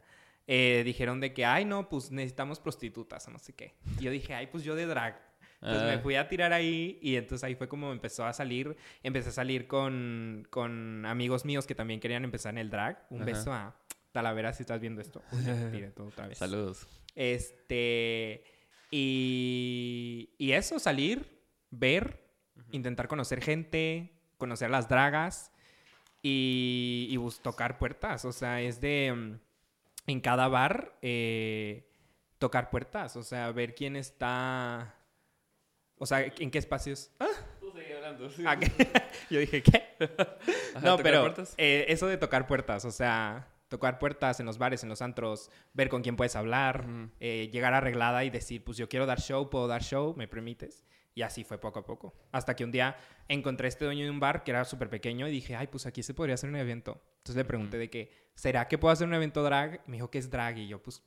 [0.46, 3.74] eh, dijeron de que, ay, no, pues necesitamos prostitutas o no sé qué.
[3.98, 5.20] Y yo dije, ay, pues yo de drag.
[5.64, 5.96] Entonces Ah.
[5.96, 8.76] me fui a tirar ahí y entonces ahí fue como empezó a salir.
[9.02, 13.06] Empecé a salir con, con amigos míos que también querían empezar en el drag.
[13.10, 13.24] Un Ajá.
[13.24, 13.74] beso a
[14.12, 15.22] Talavera si estás viendo esto.
[15.32, 16.36] Uy, ya tiré todo otra vez.
[16.38, 16.86] Saludos.
[17.14, 18.44] Este.
[18.90, 22.20] Y, y eso, salir, ver,
[22.70, 25.50] intentar conocer gente, conocer las dragas
[26.22, 28.24] y, y bus- tocar puertas.
[28.24, 29.12] O sea, es de.
[29.14, 29.38] mm,
[30.06, 31.88] En cada bar, eh,
[32.38, 33.16] tocar puertas.
[33.16, 34.94] O sea, ver quién está.
[35.98, 37.10] O sea, en qué espacios.
[37.20, 37.26] ¡Ah!
[37.96, 38.30] hablando.
[38.30, 38.44] sí.
[38.46, 38.58] Ah.
[39.30, 39.96] Yo dije, ¿qué?
[40.74, 41.54] Ajá, no, ¿tocar pero puertas?
[41.56, 45.50] eh, eso de tocar puertas, o sea, tocar puertas en los bares, en los antros,
[45.72, 46.86] ver con quién puedes hablar,
[47.20, 50.84] eh, llegar arreglada y decir, pues yo quiero dar show, puedo dar show, ¿me permites?
[51.16, 52.12] Y así fue poco a poco.
[52.32, 52.96] Hasta que un día
[53.28, 55.86] encontré a este dueño de un bar que era súper pequeño y dije, ay, pues
[55.86, 57.00] aquí se podría hacer un evento.
[57.18, 59.80] Entonces le pregunté de que, ¿será que puedo hacer un evento drag?
[59.86, 61.02] Me dijo que es drag y yo, pues,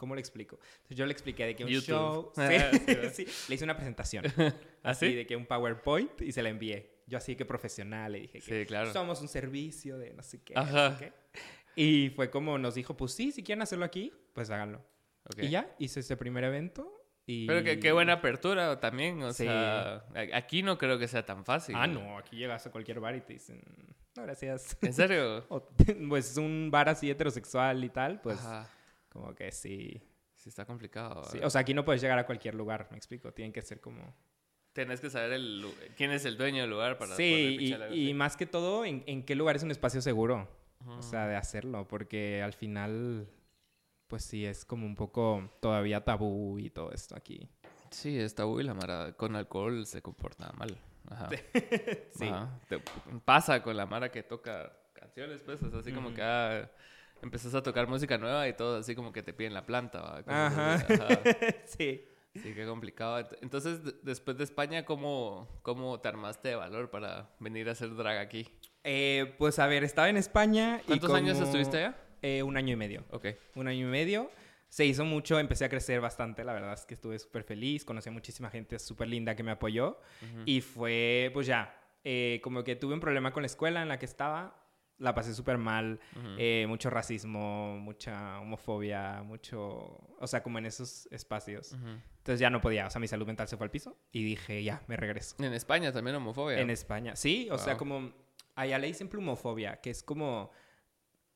[0.00, 0.58] ¿cómo le explico?
[0.76, 1.86] Entonces yo le expliqué de que un YouTube.
[1.86, 2.32] show...
[2.38, 3.12] Ah, Sí, sí, ¿verdad?
[3.14, 4.24] sí, le hice una presentación.
[4.38, 4.54] ¿Ah,
[4.92, 5.14] así sí?
[5.14, 7.02] de que un PowerPoint y se la envié.
[7.06, 8.90] Yo así que profesional le dije que claro.
[8.94, 10.54] somos un servicio de no sé qué.
[10.56, 10.88] Ajá.
[10.90, 11.40] no sé qué.
[11.76, 14.82] Y fue como nos dijo, pues sí, si quieren hacerlo aquí, pues háganlo.
[15.26, 15.42] Ok.
[15.42, 17.46] Y ya, hice ese primer evento y...
[17.46, 19.44] Pero qué buena apertura también, o Sí.
[19.44, 21.74] sea, aquí no creo que sea tan fácil.
[21.78, 23.62] Ah, no, aquí llegas a cualquier bar y te dicen,
[24.16, 24.76] no, gracias.
[24.82, 25.44] ¿En serio?
[25.50, 25.68] O,
[26.08, 28.68] pues un bar así heterosexual y tal, pues Ajá.
[29.10, 30.02] Como que sí.
[30.36, 31.22] Sí, está complicado.
[31.24, 31.38] sí.
[31.42, 33.32] O sea, aquí no puedes llegar a cualquier lugar, me explico.
[33.34, 34.14] Tienen que ser como...
[34.72, 38.14] Tienes que saber el, quién es el dueño del lugar para sí, y, algo y
[38.14, 40.48] más que todo, en, en qué lugar es un espacio seguro.
[40.86, 41.02] O Ujú.
[41.02, 43.28] sea, de hacerlo, porque al final,
[44.06, 47.50] pues sí, es como un poco todavía tabú y todo esto aquí.
[47.90, 50.78] Sí, está uy, la mara con alcohol se comporta mal.
[51.10, 51.28] Ajá.
[52.14, 52.28] Sí.
[52.28, 52.58] Ajá.
[52.68, 52.80] Te-
[53.24, 56.16] pasa con la mara que toca canciones, pues, es así como Ujú.
[56.16, 56.70] que ah,
[57.22, 60.22] empezás a tocar música nueva y todo así como que te piden la planta.
[60.26, 60.74] Ajá.
[60.74, 60.92] así.
[60.94, 61.20] Ajá.
[61.66, 62.04] sí.
[62.34, 63.18] Sí, qué complicado.
[63.18, 67.72] Ent- Entonces, de- después de España, ¿cómo, ¿cómo te armaste de valor para venir a
[67.72, 68.46] hacer drag aquí?
[68.84, 70.80] Eh, pues a ver, estaba en España.
[70.84, 71.96] y ¿Cuántos años como- estuviste allá?
[72.22, 73.04] Eh, un año y medio.
[73.10, 73.26] Ok.
[73.56, 74.30] Un año y medio.
[74.68, 78.08] Se hizo mucho, empecé a crecer bastante, la verdad es que estuve súper feliz, conocí
[78.08, 80.42] a muchísima gente súper linda que me apoyó Ujú.
[80.46, 83.98] y fue, pues ya, eh, como que tuve un problema con la escuela en la
[83.98, 84.59] que estaba,
[85.00, 85.98] la pasé súper mal,
[86.38, 89.58] eh, mucho racismo, mucha homofobia, mucho,
[90.18, 91.72] o sea, como en esos espacios.
[91.72, 91.88] Ujú.
[92.18, 94.62] Entonces ya no podía, o sea, mi salud mental se fue al piso y dije,
[94.62, 95.34] ya, me regreso.
[95.42, 96.60] En España también homofobia.
[96.60, 98.12] En España, sí, o sea, como
[98.54, 100.50] allá le dicen plumofobia, que es como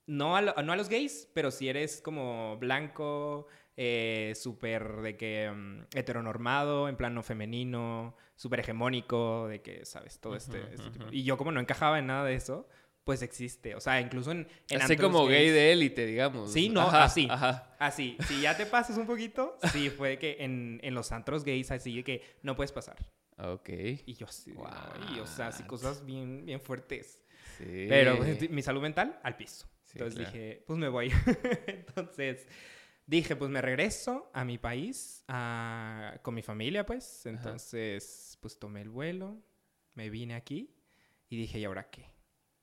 [0.06, 3.46] no a, lo- no a los gays, pero si eres como blanco,
[3.76, 10.20] eh, súper de que mm, heteronormado, en plano femenino, súper hegemónico, de que, ¿sabes?
[10.20, 11.06] Todo este, este tipo.
[11.10, 12.68] Y yo como no encajaba en nada de eso,
[13.04, 13.74] pues existe.
[13.74, 14.48] O sea, incluso en...
[14.70, 16.52] en Así como gay de élite, digamos.
[16.52, 17.28] Sí, no, Ajá, así.
[17.30, 17.76] Ajá.
[17.78, 21.70] Así, si ya te pasas un poquito, sí, fue que en, en los antros gays
[21.70, 22.96] así que no puedes pasar.
[23.36, 23.68] Ok.
[24.06, 27.22] Y yo así, de, "Ay", o sea, así cosas bien, bien fuertes.
[27.58, 27.86] Sí.
[27.88, 29.66] Pero pues, mi salud mental al piso.
[29.84, 30.32] Sí, Entonces claro.
[30.32, 31.12] dije, pues me voy.
[31.66, 32.46] Entonces
[33.06, 37.26] dije, pues me regreso a mi país a- con mi familia, pues.
[37.26, 39.42] Entonces, pues tomé el vuelo,
[39.94, 40.74] me vine aquí
[41.28, 42.13] y dije, ¿y ahora qué?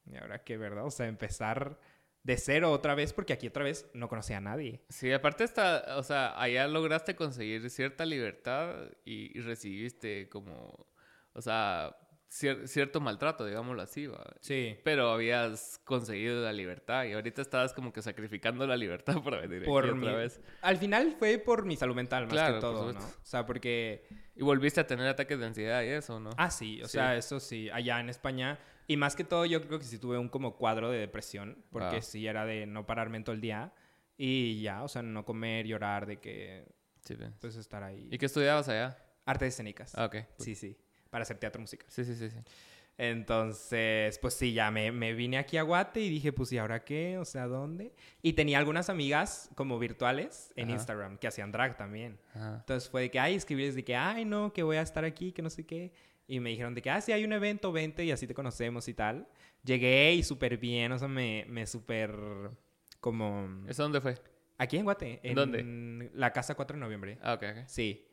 [0.06, 0.86] ¿Y ahora qué, verdad?
[0.86, 1.80] O sea, empezar
[2.24, 4.84] de cero otra vez porque aquí otra vez no conocía a nadie.
[4.90, 10.88] Sí, aparte está, o sea, allá lograste conseguir cierta libertad y, y recibiste como,
[11.34, 11.96] o sea,
[12.30, 14.24] cier- cierto maltrato, digámoslo así, ¿va?
[14.40, 14.78] Sí.
[14.84, 19.64] Pero habías conseguido la libertad y ahorita estabas como que sacrificando la libertad para venir
[19.66, 20.42] Por aquí mi- otra vez.
[20.62, 23.00] Al final fue por mi salud mental más Claro, que todo, ¿no?
[23.00, 26.30] O sea, porque Y volviste a tener ataques de ansiedad y eso, ¿no?
[26.38, 26.94] Ah, sí, o Sí.
[26.94, 28.60] sea, eso sí, allá en España.
[28.91, 31.95] Y más que todo, yo creo que sí tuve un como cuadro de depresión, porque
[31.95, 32.01] Wow.
[32.01, 33.73] sí era de no pararme en todo el día
[34.17, 36.65] y ya, o sea, no comer, llorar, de que,
[37.06, 37.34] Sí, bien.
[37.39, 38.08] pues, estar ahí.
[38.12, 38.97] ¿Y qué estudiabas allá?
[39.25, 39.93] Artes escénicas.
[39.95, 40.17] Ah, ok.
[40.39, 40.77] Sí, sí,
[41.10, 41.88] para hacer teatro musical.
[41.89, 42.38] Sí, sí, sí, sí.
[42.97, 46.84] Entonces, pues sí, ya me, me vine aquí a Guate y dije, pues, ¿y ahora
[46.84, 47.17] qué?
[47.17, 47.93] O sea, ¿dónde?
[48.21, 50.73] Y tenía algunas amigas como virtuales en Ajá.
[50.73, 52.19] Instagram que hacían drag también.
[52.36, 52.58] Ajá.
[52.60, 55.32] Entonces fue de que, ay, escribirles de que, ay, no, que voy a estar aquí,
[55.32, 55.93] que no sé qué.
[56.32, 58.88] Y me dijeron de que, ah, sí, hay un evento, vente y así te conocemos
[58.88, 59.28] y tal.
[59.65, 62.10] Llegué y súper bien, o sea, me, me súper
[63.02, 63.65] como...
[63.67, 64.15] ¿Eso dónde fue?
[64.58, 65.20] Aquí en Guate.
[65.24, 66.10] En ¿Dónde?
[66.13, 67.17] La Casa 4 de Noviembre.
[67.22, 67.58] Ah, ok, ok.
[67.67, 68.08] Sí.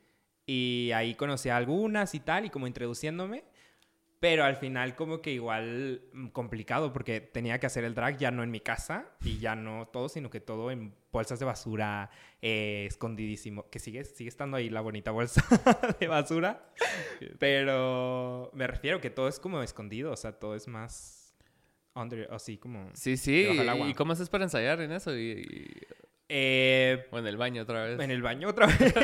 [0.46, 3.44] Y ahí conocí a algunas y tal, y como introduciéndome.
[4.20, 8.30] Pero al final como que igual mm, complicado porque tenía que hacer el drag ya
[8.32, 12.10] no en mi casa y ya no todo, sino que todo en bolsas de basura,
[12.42, 13.70] eh, escondidísimo.
[13.70, 15.42] Que sigue, sigue estando ahí la bonita bolsa
[16.00, 16.68] de basura.
[17.38, 21.36] Pero me refiero que todo es como escondido, o sea, todo es más
[21.94, 22.90] under, así como...
[22.94, 23.48] Sí, sí.
[23.86, 25.16] ¿Y cómo haces para ensayar en eso?
[25.16, 25.66] Y, y-
[26.28, 27.98] Eh, O en el baño otra vez.
[28.00, 28.94] en el baño otra vez.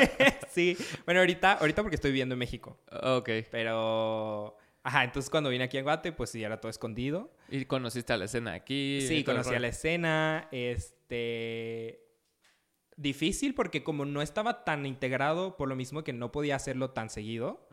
[0.49, 0.77] sí.
[1.05, 2.79] Bueno, ahorita, ahorita porque estoy viviendo en México.
[2.91, 3.29] Ok.
[3.51, 4.57] Pero...
[4.87, 7.31] Ajá, entonces cuando vine aquí en Guate, pues sí, era todo escondido.
[7.49, 9.01] ¿Y conociste a la escena aquí?
[9.01, 10.47] Sí, conocí a la escena.
[10.51, 12.01] Este.
[12.97, 17.09] Difícil porque como no estaba tan integrado, por lo mismo que no podía hacerlo tan
[17.09, 17.67] seguido,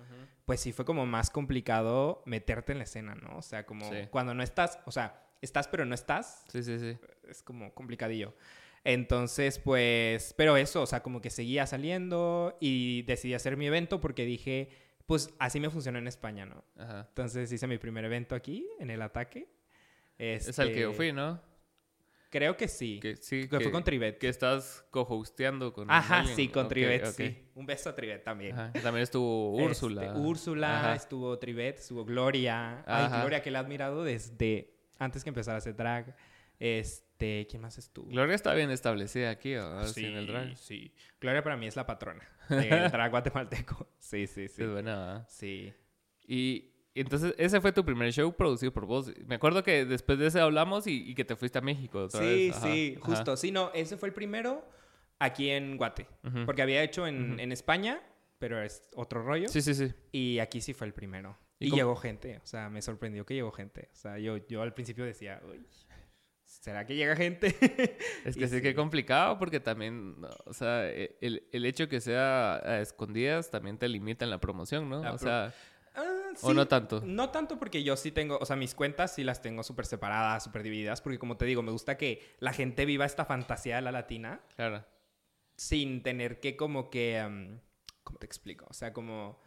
[0.47, 3.37] pues sí fue como más complicado meterte en la escena, ¿no?
[3.39, 4.09] O sea, como Sí.
[4.11, 6.97] cuando no estás, o sea, estás pero no estás, Sí, sí, sí.
[7.29, 8.35] es como complicadillo.
[8.85, 14.01] Entonces, pues, pero eso, o sea, como que seguía saliendo y decidí hacer mi evento
[14.01, 14.71] porque dije,
[15.13, 16.65] pues así me funcionó en España, ¿no?
[16.75, 17.05] Ajá.
[17.07, 19.47] Entonces hice mi primer evento aquí, en el ataque.
[20.17, 21.39] Es al que yo Este, fui, ¿no?
[22.31, 22.99] Creo que sí.
[22.99, 24.17] Que, sí, Que fue con Trivet.
[24.17, 26.35] Que estás co-hosteando con Ajá, alguien.
[26.35, 27.51] sí, con Ok, Trivet, sí.
[27.55, 28.59] Un beso a Trivet también.
[28.59, 28.73] Ajá.
[28.73, 30.15] También estuvo Este, Úrsula.
[30.15, 30.95] Úrsula, Ajá.
[30.95, 32.83] estuvo Trivet, estuvo Gloria.
[32.87, 33.21] Ay.
[33.21, 36.17] Gloria, que la he admirado desde antes que empezara a hacer drag.
[36.59, 38.09] Este, ¿quién más estuvo?
[38.09, 39.85] Gloria está bien establecida aquí, ¿o?
[39.89, 40.57] Sí, en el drag.
[40.57, 40.95] sí.
[41.21, 43.89] Gloria para mí es la patrona del drag guatemalteco.
[43.99, 44.63] Sí, sí, sí.
[44.63, 45.27] Es buena, ¿verdad?
[45.29, 45.73] Sí.
[46.27, 49.11] Y, entonces ese fue tu primer show producido por vos.
[49.27, 52.21] Me acuerdo que después de ese hablamos y, y que te fuiste a México otra
[52.21, 52.57] Sí, vez.
[52.57, 53.07] Ajá, sí, ajá.
[53.07, 53.37] justo.
[53.37, 54.69] Sí, no, ese fue el primero
[55.19, 56.07] aquí en Guate.
[56.25, 56.45] Ujú.
[56.45, 57.41] Porque había hecho en, Ujú.
[57.41, 58.03] en España,
[58.39, 59.49] pero es otro rollo.
[59.49, 59.95] Sí, sí, sí.
[60.11, 61.39] Y aquí sí fue el primero.
[61.59, 62.39] ¿Y Y, llegó gente.
[62.43, 63.89] O sea, me sorprendió que llegó gente.
[63.93, 65.65] O sea, yo, yo al principio decía, uy,
[66.63, 67.49] ¿será que llega gente?
[68.25, 68.75] Es que sí, que sí.
[68.75, 73.89] complicado porque también, o sea, e- el, el hecho que sea a escondidas también te
[73.89, 75.03] limita en la promoción, ¿no?
[75.03, 75.53] La o pro- sea,
[75.95, 76.55] Ah, ¿o sí.
[76.57, 77.03] no tanto?
[77.05, 80.43] No tanto porque yo sí tengo, o sea, mis cuentas sí las tengo súper separadas,
[80.45, 83.83] súper divididas, porque como te digo, me gusta que la gente viva esta fantasía de
[83.83, 84.87] la latina Claro.
[85.57, 87.61] sin tener que como que, am,
[88.05, 88.67] ¿cómo te explico?
[88.71, 89.39] O sea, como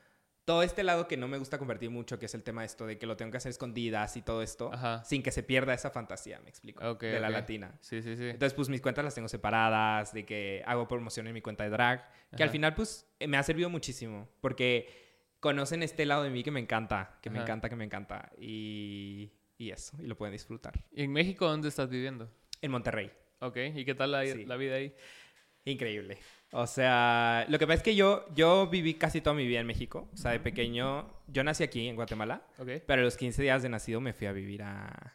[0.46, 2.86] todo este lado que no me gusta compartir mucho, que es el tema de esto
[2.86, 5.04] de que lo tengo que hacer escondidas y todo esto, Ajá.
[5.04, 7.34] sin que se pierda esa fantasía, me explico, Ok, de la ok.
[7.34, 7.76] latina.
[7.82, 8.26] Sí, sí, sí.
[8.30, 11.72] Entonces, pues mis cuentas las tengo separadas, de que hago promoción en mi cuenta de
[11.72, 12.52] drag, que al Ajá.
[12.52, 14.88] final, pues, eh, me ha servido muchísimo, porque
[15.40, 17.46] conocen este lado de mí que me encanta, que me Ajá.
[17.46, 20.74] encanta, que me encanta, y, y eso, y lo pueden disfrutar.
[20.92, 22.32] ¿Y en México dónde estás viviendo?
[22.62, 24.46] En Monterrey, Ok, ¿y qué tal la, Sí.
[24.46, 24.96] la vida ahí?
[25.66, 26.20] increíble.
[26.52, 29.68] O sea, lo que pasa es que yo, yo viví casi toda mi vida en
[29.68, 33.42] México, o sea, de pequeño, yo nací aquí, en Guatemala, Ok, pero a los 15
[33.42, 35.14] días de nacido me fui a vivir a,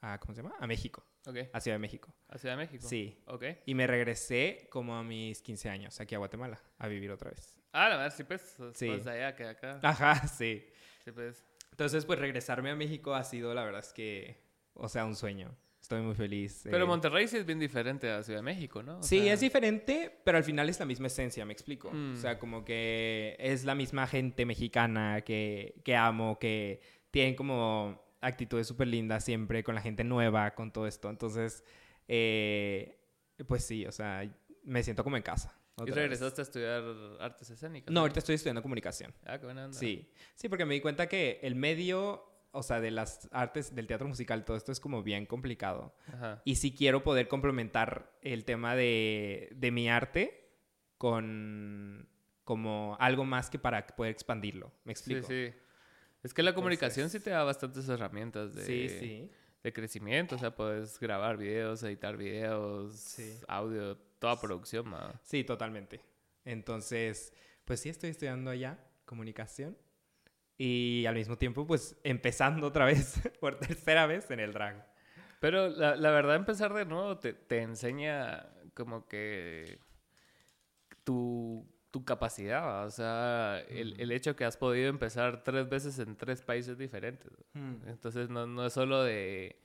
[0.00, 0.54] a ¿cómo se llama?
[0.58, 1.36] A México, ok.
[1.52, 2.14] a Ciudad de México.
[2.28, 2.88] ¿A Ciudad de México?
[2.88, 3.22] Sí.
[3.26, 3.44] Ok.
[3.66, 7.58] Y me regresé como a mis 15 años aquí a Guatemala a vivir otra vez.
[7.72, 8.56] Ah, la verdad, sí, pues.
[8.74, 8.88] Sí.
[8.88, 9.80] Más de allá que acá.
[9.82, 10.66] Ajá, sí.
[11.04, 11.44] Sí, pues.
[11.70, 14.42] Entonces, pues regresarme a México ha sido, la verdad es que,
[14.74, 15.54] o sea, un sueño.
[15.92, 16.62] Estoy muy feliz.
[16.64, 16.86] Pero eh.
[16.86, 18.98] Monterrey sí es bien diferente a Ciudad de México, ¿no?
[18.98, 21.90] O Sí, sea, es diferente, pero al final es la misma esencia, me explico.
[21.92, 22.14] Mm.
[22.14, 28.02] O sea, como que es la misma gente mexicana que, que amo, que tienen como
[28.22, 31.10] actitudes súper lindas siempre con la gente nueva, con todo esto.
[31.10, 31.62] Entonces,
[32.08, 32.98] eh,
[33.46, 34.26] pues sí, o sea,
[34.64, 35.54] me siento como en casa.
[35.78, 36.04] ¿Y otra vez.
[36.04, 36.82] regresaste a estudiar
[37.20, 37.92] artes escénicas?
[37.92, 39.12] No, ahorita estoy estudiando comunicación.
[39.26, 39.78] Ah, qué buena onda.
[39.78, 43.86] Sí, sí, porque me di cuenta que el medio, o sea, de las artes, del
[43.86, 45.94] teatro musical, todo esto es como bien complicado.
[46.06, 46.42] Ajá.
[46.44, 50.50] Y sí quiero poder complementar el tema de, de mi arte
[50.98, 52.08] con
[52.44, 54.72] como algo más que para poder expandirlo.
[54.84, 55.28] ¿Me Sí, explico?
[55.28, 55.52] sí.
[56.22, 58.88] Es que la comunicación Entonces- sí te da bastantes herramientas de, sí.
[58.88, 59.30] sí.
[59.62, 60.34] de crecimiento.
[60.36, 63.38] O sea, puedes grabar videos, editar videos, Sí.
[63.48, 65.20] audio, toda producción, ma.
[65.22, 66.00] Sí, totalmente.
[66.44, 67.32] Entonces,
[67.64, 69.76] pues sí, estoy estudiando allá comunicación.
[70.64, 74.86] Y al mismo tiempo, pues empezando otra vez, por tercera vez, en el drag.
[75.40, 79.80] Pero la, la verdad, empezar de nuevo te, te enseña como que
[81.02, 82.84] tu, tu capacidad, ¿va?
[82.84, 87.32] o sea, el, el hecho que has podido empezar tres veces en tres países diferentes.
[87.54, 89.56] Entonces, no, no es solo de...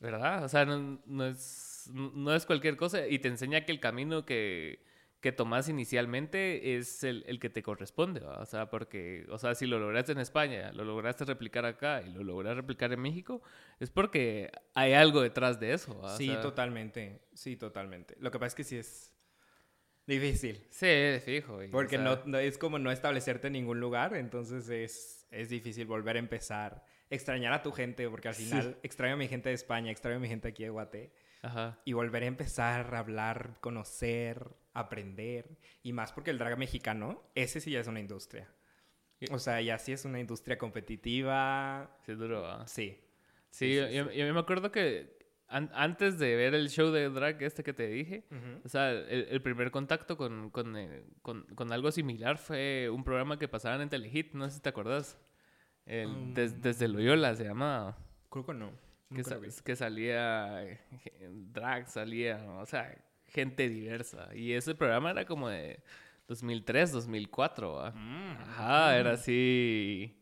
[0.00, 0.44] ¿Verdad?
[0.44, 4.26] O sea, no, no es, no es cualquier cosa y te enseña que el camino
[4.26, 4.84] que,
[5.24, 8.38] que tomas inicialmente es el, el que te corresponde, ¿va?
[8.40, 12.12] O sea, porque, o sea, si lo lograste en España, lo lograste replicar acá y
[12.12, 13.42] lo lograste replicar en México,
[13.80, 16.14] es porque hay algo detrás de eso, ¿va?
[16.14, 17.22] O Sí, sea, totalmente.
[17.32, 18.14] Sí, totalmente.
[18.20, 19.12] Lo que pasa es que sí es
[20.06, 20.66] difícil.
[20.70, 20.86] Sí,
[21.24, 21.62] fijo.
[21.62, 25.26] y, o Porque sea, no, no- es como no establecerte en ningún lugar, entonces es,
[25.30, 26.84] es difícil volver a empezar.
[27.10, 28.44] Extrañar a tu gente, porque al Sí.
[28.44, 31.12] final extraño a mi gente de España, extraño a mi gente aquí de Guate.
[31.42, 31.80] Ajá.
[31.84, 35.56] Y volver a empezar a hablar, conocer, aprender.
[35.82, 38.48] Y más porque el drag mexicano, ese sí ya es una industria.
[39.30, 41.96] O sea, ya sí es una industria competitiva.
[42.04, 42.66] Sí, es duro, ¿va?
[42.66, 42.98] Sí.
[43.50, 46.90] Sí, Sí, yo, sí, yo- yo me acuerdo que an- antes de ver el show
[46.90, 48.24] de drag este que te dije,
[48.64, 53.04] o sea, el, el primer contacto con, con, eh, con- con algo similar fue un
[53.04, 55.18] programa que pasaban en Telehit, no sé si te acuerdas.
[55.86, 56.60] El, des- Mm.
[56.62, 57.96] desde Loyola se llamaba.
[58.30, 58.72] Creo que no.
[59.14, 60.80] Que, sa- que salía eh,
[61.52, 62.92] drag, salía, o sea,
[63.34, 64.28] gente diversa.
[64.34, 65.80] Y ese programa era como de
[66.28, 67.90] 2003, 2004, ¿va?
[67.90, 68.36] Mm.
[68.40, 70.16] Ajá, era así.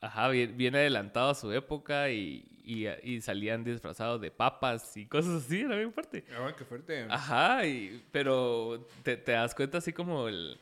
[0.00, 5.06] Ajá, bien, bien adelantado a su época y, y, y salían disfrazados de papas y
[5.06, 6.24] cosas así, era bien fuerte.
[6.38, 7.06] Ay, qué fuerte.
[7.08, 10.60] Ajá, y, pero te, te das cuenta así como el...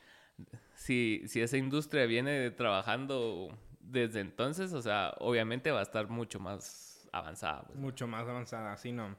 [0.76, 6.38] Si, si esa industria viene trabajando desde entonces, o sea, obviamente va a estar mucho
[6.40, 7.62] más avanzada.
[7.62, 7.78] pues.
[7.78, 9.16] Mucho más avanzada, sí, no.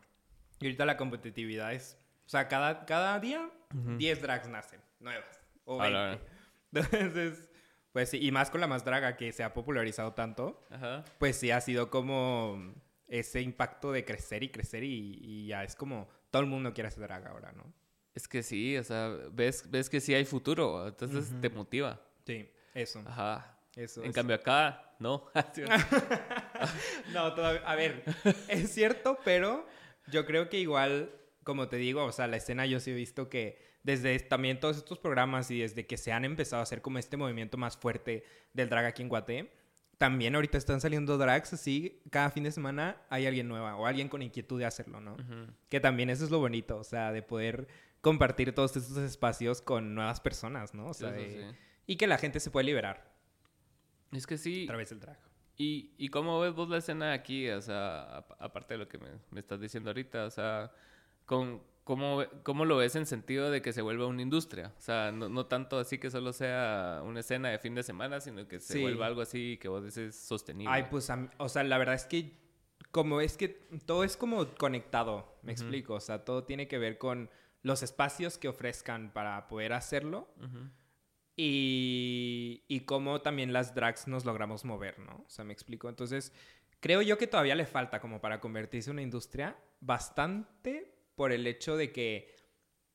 [0.65, 1.95] Y ahorita la competitividad es...
[2.25, 5.39] O sea, cada, cada día 10 drags nacen, nuevas.
[5.63, 6.19] O A la
[6.71, 6.97] 20.
[6.97, 7.49] Entonces,
[7.91, 11.03] pues sí, y más con la más draga que se ha popularizado tanto, Ajá.
[11.19, 12.73] pues sí ha sido como
[13.07, 16.87] ese impacto de crecer y crecer y, y ya es como todo el mundo quiere
[16.87, 17.71] hacer drag ahora, ¿no?
[18.15, 22.01] Es que sí, o sea, ves, ves que sí hay futuro, entonces te motiva.
[22.25, 23.03] Sí, eso.
[23.05, 23.59] Ajá.
[23.75, 24.15] eso En eso.
[24.15, 25.27] cambio acá, no.
[27.13, 28.03] No, todavía, a ver,
[28.47, 29.67] es cierto, pero
[30.11, 31.11] yo creo que igual,
[31.43, 34.77] como te digo, o sea, la escena yo sí he visto que desde también todos
[34.77, 38.23] estos programas y desde que se han empezado a hacer como este movimiento más fuerte
[38.53, 39.51] del drag aquí en Guate,
[39.97, 44.09] también ahorita están saliendo drags así, cada fin de semana hay alguien nueva o alguien
[44.09, 45.15] con inquietud de hacerlo, ¿no?
[45.69, 47.67] Que también eso es lo bonito, o sea, de poder
[48.01, 50.87] compartir todos estos espacios con nuevas personas, ¿no?
[50.89, 51.57] O Sí, sea, de- sí.
[51.87, 53.09] y que la gente se puede liberar
[54.11, 54.63] Es que sí.
[54.63, 55.19] a través del drag.
[55.57, 57.49] ¿Y, ¿Y cómo ves vos la escena aquí?
[57.49, 60.71] O sea, ap- aparte de lo que me, me estás diciendo ahorita, o sea,
[61.25, 64.73] con, ¿cómo, ¿cómo lo ves en sentido de que se vuelva una industria?
[64.77, 68.19] O sea, no, no tanto así que solo sea una escena de fin de semana,
[68.19, 68.81] sino que se Sí.
[68.81, 70.73] vuelva algo así que vos dices sostenible.
[70.73, 72.33] Ay, pues, o sea, la verdad es que
[72.91, 73.49] como es que
[73.85, 77.29] todo es como conectado, me explico, o sea, todo tiene que ver con
[77.61, 80.69] los espacios que ofrezcan para poder hacerlo Ujú.
[81.35, 85.23] Y, y cómo también las drags nos logramos mover, ¿no?
[85.25, 85.89] O sea, me explico.
[85.89, 86.33] Entonces,
[86.79, 91.45] creo yo que todavía le falta como para convertirse en una industria bastante por el
[91.47, 92.35] hecho de que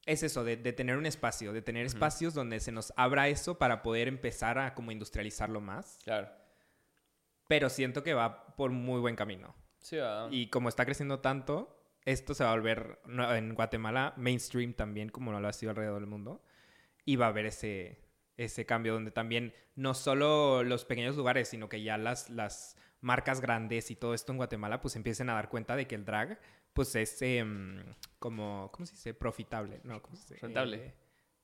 [0.06, 3.58] es eso, de, de tener un espacio, de tener espacios donde se nos abra eso
[3.58, 5.98] para poder empezar a como industrializarlo más.
[6.04, 6.28] Claro.
[7.46, 9.54] Pero siento que va por muy buen camino.
[9.78, 10.28] Sí, va.
[10.30, 15.32] Y como está creciendo tanto, esto se va a volver en Guatemala mainstream también, como
[15.32, 16.42] no lo ha sido alrededor del mundo.
[17.04, 18.09] Y va a haber ese,
[18.44, 23.40] ese cambio donde también no solo los pequeños lugares, sino que ya las, las marcas
[23.40, 26.40] grandes y todo esto en Guatemala pues empiecen a dar cuenta de que el drag
[26.72, 27.82] pues es em,
[28.18, 29.14] como, ¿cómo se dice?
[29.14, 30.00] Profitable, ¿no?
[30.02, 30.46] ¿Cómo se dice?
[30.46, 30.76] Rentable.
[30.76, 30.94] Eh,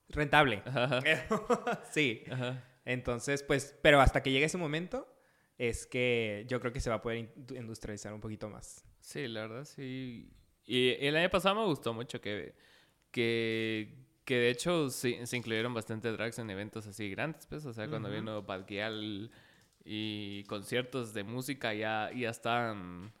[0.09, 0.63] rentable.
[0.65, 1.01] Ajá.
[1.91, 2.23] sí.
[2.31, 2.63] Ajá.
[2.85, 5.13] Entonces, pues, pero hasta que llegue ese momento,
[5.57, 8.85] es que yo creo que se va a poder in- industrializar un poquito más.
[9.01, 10.31] Sí, la verdad, sí.
[10.65, 12.55] Y el año pasado me gustó mucho que,
[13.11, 17.71] que, que de hecho se, se incluyeron bastante drags en eventos así grandes, pues, o
[17.71, 18.17] sea, cuando Ujú.
[18.17, 19.31] vino Bad Gyal
[19.85, 23.13] y conciertos de música ya, ya estaban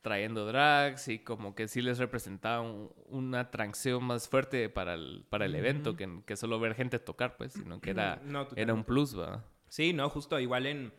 [0.00, 5.24] trayendo drags y como que sí les representaba un- una atracción más fuerte para el,
[5.30, 8.74] para el evento que, que solo ver gente tocar, pues, sino que era, No, era
[8.74, 9.44] un plus, ¿va?
[9.68, 10.92] Sí, no, justo igual en,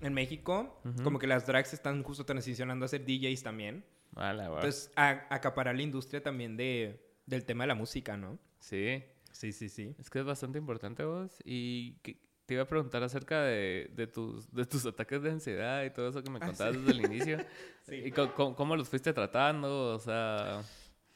[0.00, 3.84] en México, como que las drags están justo transicionando a ser DJs también.
[4.16, 4.54] La verdad.
[4.54, 8.38] Entonces, a- acaparar la industria también de, del tema de la música, ¿no?
[8.58, 9.02] sí.
[9.32, 9.94] Sí, sí, sí.
[9.98, 11.40] Es que es bastante importante vos.
[11.42, 15.82] Y que- te iba a preguntar acerca de, de tus, de tus ataques de ansiedad
[15.84, 16.80] y todo eso que me Ah, contabas sí.
[16.82, 17.38] desde el inicio.
[17.86, 17.94] Sí.
[18.04, 19.94] ¿Y co- cómo, los fuiste tratando?
[19.94, 20.60] O sea,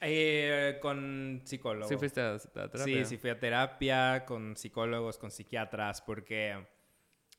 [0.00, 1.88] Eh, con psicólogo.
[1.88, 2.84] ¿sí fuiste a, a terapia?
[2.84, 6.66] Sí, sí fui a terapia con psicólogos, con psiquiatras, porque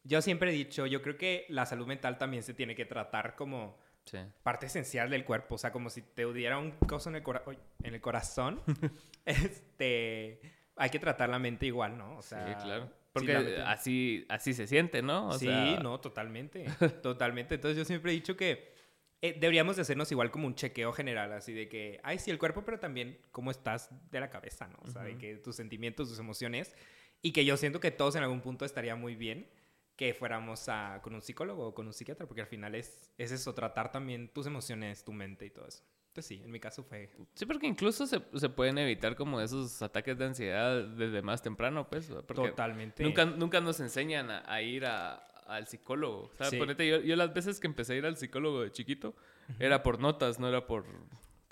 [0.04, 3.36] yo siempre he dicho, yo creo que la salud mental también se tiene que tratar
[3.36, 4.18] como Sí.
[4.42, 7.44] parte esencial del cuerpo, o sea, como si te hubiera un coso en el, cora-
[7.46, 8.62] uy, en el corazón,
[9.26, 10.40] este,
[10.76, 12.18] hay que tratar la mente igual, ¿no?
[12.18, 12.92] O sea, sí, claro.
[13.14, 15.30] Porque mente- así, así se siente, ¿no?
[15.30, 16.66] O sí, sea, no, totalmente,
[17.02, 17.56] totalmente.
[17.56, 18.76] Entonces yo siempre he dicho que
[19.22, 22.38] eh, deberíamos de hacernos igual como un chequeo general, así de que, ay, sí, el
[22.38, 24.78] cuerpo, pero también cómo estás de la cabeza, ¿no?
[24.84, 26.76] O sea, de que tus sentimientos, tus emociones,
[27.24, 29.50] y que yo siento que todos en algún punto estaría muy bien
[29.98, 33.32] que fuéramos a, con un psicólogo o con un psiquiatra, porque al final es, es
[33.32, 35.84] eso, tratar también tus emociones, tu mente y todo eso.
[36.10, 37.10] Entonces sí, en mi caso fue...
[37.34, 41.88] Sí, porque incluso se, se pueden evitar como esos ataques de ansiedad desde más temprano,
[41.90, 42.08] pues.
[42.28, 43.04] Porque Totalmente.
[43.04, 45.16] Nunca, nunca nos enseñan a, a ir a-
[45.48, 46.30] al psicólogo.
[46.32, 46.58] O sea, Sí.
[46.58, 49.16] ponete, yo, yo las veces que empecé a ir al psicólogo de chiquito,
[49.60, 50.86] era por notas, no era por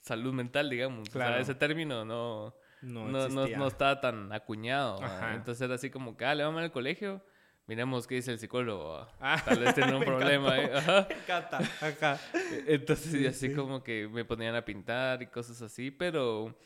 [0.02, 1.08] salud mental, digamos.
[1.10, 1.34] O Claro.
[1.34, 5.00] sea, ese término no, No, no, no, no estaba tan acuñado.
[5.34, 7.24] Entonces era así como que, ah, le vamos al colegio,
[7.68, 9.08] miremos qué dice el psicólogo.
[9.20, 10.58] Ah, Tal vez tiene un problema.
[10.58, 10.74] encantó.
[10.74, 10.78] ¿eh?
[10.78, 11.08] Ajá.
[11.10, 11.58] Me encanta.
[11.82, 12.20] Ajá.
[12.68, 13.54] Entonces, Sí, así sí.
[13.56, 16.58] como que me ponían a pintar y cosas así, pero...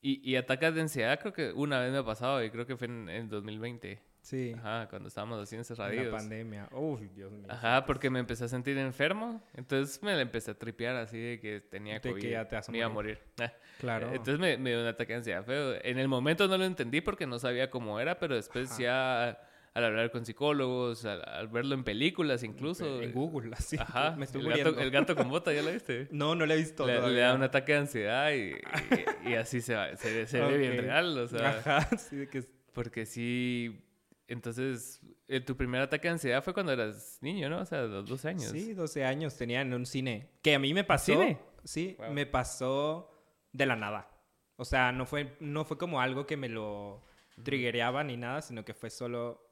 [0.00, 2.76] Y, y ataques de ansiedad creo que una vez me ha pasado y creo que
[2.76, 4.00] fue en, en 2020.
[4.20, 4.54] Sí.
[4.56, 6.06] Ajá, cuando estábamos así En encerraditos.
[6.06, 6.68] la pandemia.
[6.70, 7.46] Uy, Dios mío.
[7.48, 9.42] Ajá, porque me empecé a sentir enfermo.
[9.54, 12.28] Entonces me la empecé a tripear así de que tenía De que COVID.
[12.30, 13.18] ya te me iba a morir.
[13.40, 14.08] Ah, Claro.
[14.10, 15.74] Entonces me, me dio un ataque de ansiedad feo.
[15.82, 18.80] En el momento no lo entendí porque no sabía cómo era, pero después Ajá.
[18.82, 19.47] ya
[19.78, 23.00] al hablar con psicólogos, al, al verlo en películas incluso.
[23.02, 23.76] En Google, así.
[23.78, 24.10] Ajá.
[24.18, 24.72] Me estoy el, muriendo.
[24.72, 26.08] gato, el gato con bota, ¿ya lo viste?
[26.12, 28.52] No, no lo he visto Le, da un ataque de ansiedad y,
[29.26, 31.16] y- y así se, va, se, ve- se ve bien real.
[31.18, 32.42] O sea, Ajá, sí, de que...
[32.72, 33.84] porque sí...
[34.30, 37.60] Entonces, eh, tu primer ataque de ansiedad fue cuando eras niño, ¿no?
[37.60, 38.50] O sea, los 12 años.
[38.50, 40.28] Sí, 12 años tenía en un cine.
[40.42, 41.12] Que a mí me pasó...
[41.12, 41.38] cine?
[41.64, 42.12] Sí, Wow.
[42.12, 43.10] me pasó
[43.52, 44.10] de la nada.
[44.56, 47.02] O sea, no fue, no fue como algo que me lo
[47.42, 49.47] triggereaba ni nada, sino que fue solo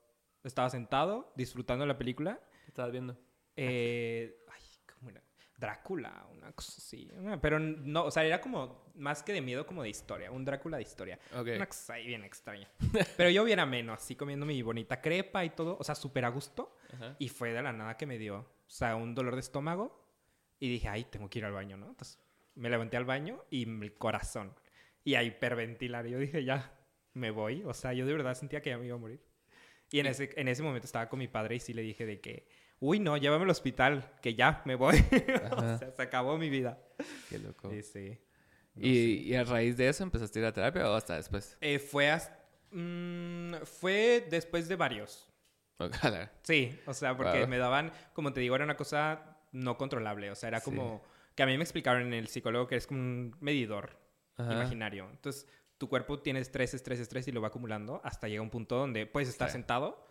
[0.46, 2.40] estaba sentado disfrutando la película.
[2.64, 3.16] ¿Qué estabas viendo?
[3.56, 4.62] Eh, ay,
[4.94, 5.22] ¿cómo era?
[5.58, 7.10] Drácula, una cosa así.
[7.40, 10.30] Pero no, o sea, era como más que de miedo, como de historia.
[10.30, 11.18] Un Drácula de historia.
[11.34, 11.48] Ok.
[11.56, 12.68] Una cosa ahí bien extraña.
[13.16, 15.76] Pero yo bien ameno, así comiendo mi bonita crepa y todo.
[15.78, 16.76] O sea, súper a gusto.
[17.18, 20.04] Y fue de la nada que me dio, o sea, un dolor de estómago.
[20.58, 21.88] Y dije, ay, tengo que ir al baño, ¿no?
[21.88, 22.18] Entonces
[22.54, 24.54] me levanté al baño y el corazón.
[25.04, 26.06] Y a hiperventilar.
[26.06, 26.72] Yo dije, ya,
[27.12, 27.62] me voy.
[27.64, 29.20] O sea, yo de verdad sentía que ya me iba a morir.
[29.90, 32.20] Y en ese, en ese momento estaba con mi padre y sí le dije de
[32.20, 32.48] que,
[32.80, 34.96] uy, no, llévame al hospital, que ya me voy.
[35.52, 36.78] o sea, se acabó mi vida.
[37.30, 37.70] Qué loco.
[37.70, 38.18] Sí, sí.
[38.74, 38.90] No ¿Y.
[39.28, 41.56] ¿Y a raíz de eso empezaste a ir a terapia o hasta después?
[41.60, 42.10] Eh, fue,
[42.72, 45.28] mm, fue después de varios.
[45.78, 46.32] Ojalá.
[46.42, 47.48] Sí, o sea, porque Wow.
[47.48, 50.30] me daban, como te digo, era una cosa no controlable.
[50.30, 50.64] O sea, era Sí.
[50.64, 51.02] como
[51.34, 53.98] que a mí me explicaron en el psicólogo que es como un medidor
[54.36, 54.52] Ajá.
[54.52, 55.08] imaginario.
[55.10, 55.46] Entonces,
[55.78, 59.06] tu cuerpo tiene estrés, estrés, estrés y lo va acumulando hasta llega un punto donde
[59.06, 59.52] puedes estar Sí.
[59.52, 60.06] sentado,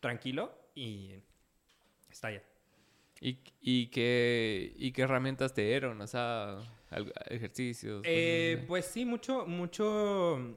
[0.00, 1.14] tranquilo y
[2.10, 2.42] está ya.
[3.20, 6.00] ¿Y, y, qué, ¿Y qué herramientas te dieron?
[6.00, 6.58] O sea,
[7.28, 8.02] ejercicios.
[8.06, 10.56] Eh, pues sí, mucho, mucho.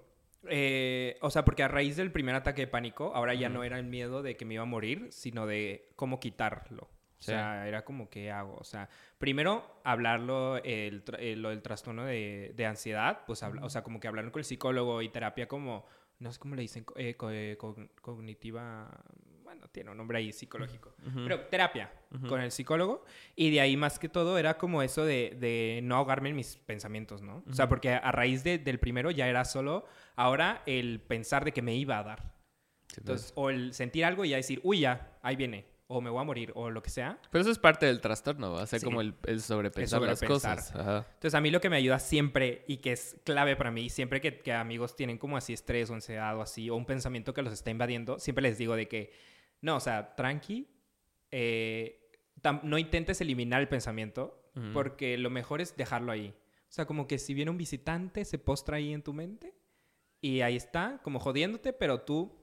[0.49, 3.77] eh, o sea, porque a raíz del primer ataque de pánico, ahora ya no era
[3.79, 6.89] el miedo de que me iba a morir, sino de cómo quitarlo.
[7.23, 7.31] O Sí.
[7.31, 8.55] sea, era como, ¿qué hago?
[8.57, 13.63] O sea, primero hablarlo, el, tra- eh, lo del trastorno de, de ansiedad, pues, habla-
[13.63, 15.85] o sea, como que hablar con el psicólogo y terapia como,
[16.19, 18.89] no sé cómo le dicen, eh, co- eh, cogn- cognitiva,
[19.41, 20.93] bueno, tiene un nombre ahí psicológico.
[21.07, 21.23] Ujú.
[21.23, 22.27] Pero terapia Ujú.
[22.27, 23.05] con el psicólogo.
[23.37, 26.57] Y de ahí más que todo era como eso de, de no ahogarme en mis
[26.57, 27.41] pensamientos, ¿no?
[27.49, 29.85] O sea, porque a raíz de- del primero ya era solo
[30.17, 32.33] ahora el pensar de que me iba a dar.
[32.89, 32.99] Sí.
[32.99, 35.65] Entonces, o el sentir algo y ya decir, uy, ya, ahí viene.
[35.95, 37.19] O me voy a morir, o lo que sea.
[37.31, 38.85] Pero eso es parte del trastorno, o sea, Sí.
[38.85, 40.57] como el, el sobrepensar El las sobrepensar.
[40.57, 40.75] cosas.
[40.75, 41.05] Ajá.
[41.13, 44.19] Entonces, a mí lo que me ayuda siempre y que es clave para mí, siempre
[44.21, 47.41] que, que amigos tienen como así estrés o ansiedad o así, o un pensamiento que
[47.43, 49.11] los está invadiendo, siempre les digo de que,
[49.61, 50.67] no, o sea, tranqui,
[51.31, 52.09] eh,
[52.41, 54.73] tam- no intentes eliminar el pensamiento, Ujú.
[54.73, 56.33] porque lo mejor es dejarlo ahí.
[56.69, 59.53] O sea, como que si viene un visitante, se postra ahí en tu mente
[60.21, 62.35] y ahí está, como jodiéndote, pero tú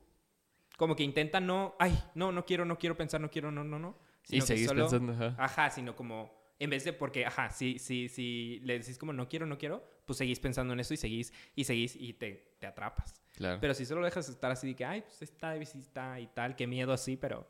[0.80, 3.78] como que intenta no, ay, no, no quiero, no quiero pensar, no quiero, no, no,
[3.78, 3.98] no.
[4.24, 5.34] Y Sino que seguís solo- pensando, ajá.
[5.38, 9.28] Ajá, sino como, en vez de porque, ajá, si, si, si le decís como no
[9.28, 12.66] quiero, no quiero, pues seguís pensando en eso y seguís y seguís y te, te
[12.66, 13.20] atrapas.
[13.36, 13.58] Claro.
[13.60, 16.56] Pero si solo dejas estar así de que, ay, pues está de visita y tal,
[16.56, 17.46] qué miedo así, pero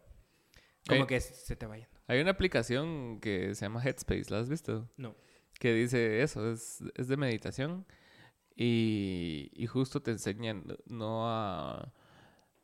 [0.89, 1.07] como Eh.
[1.07, 2.01] que se te va yendo.
[2.09, 4.91] Hay una aplicación que se llama Headspace, ¿la has visto?
[4.97, 5.15] No.
[5.61, 7.87] Que dice eso, es, es de meditación
[8.57, 11.93] y, y justo te enseñan no a,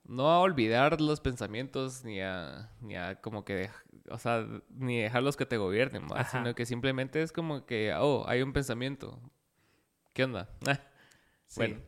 [0.08, 3.70] no a olvidar los pensamientos ni a, ni a como que,
[4.10, 6.04] o sea, ni dejarlos que te gobiernen.
[6.14, 6.38] Ajá.
[6.38, 9.20] sino que simplemente es como que, oh, hay un pensamiento.
[10.12, 10.48] ¿Qué onda?
[10.66, 10.80] Ah,
[11.48, 11.60] Sí.
[11.60, 11.80] Bueno,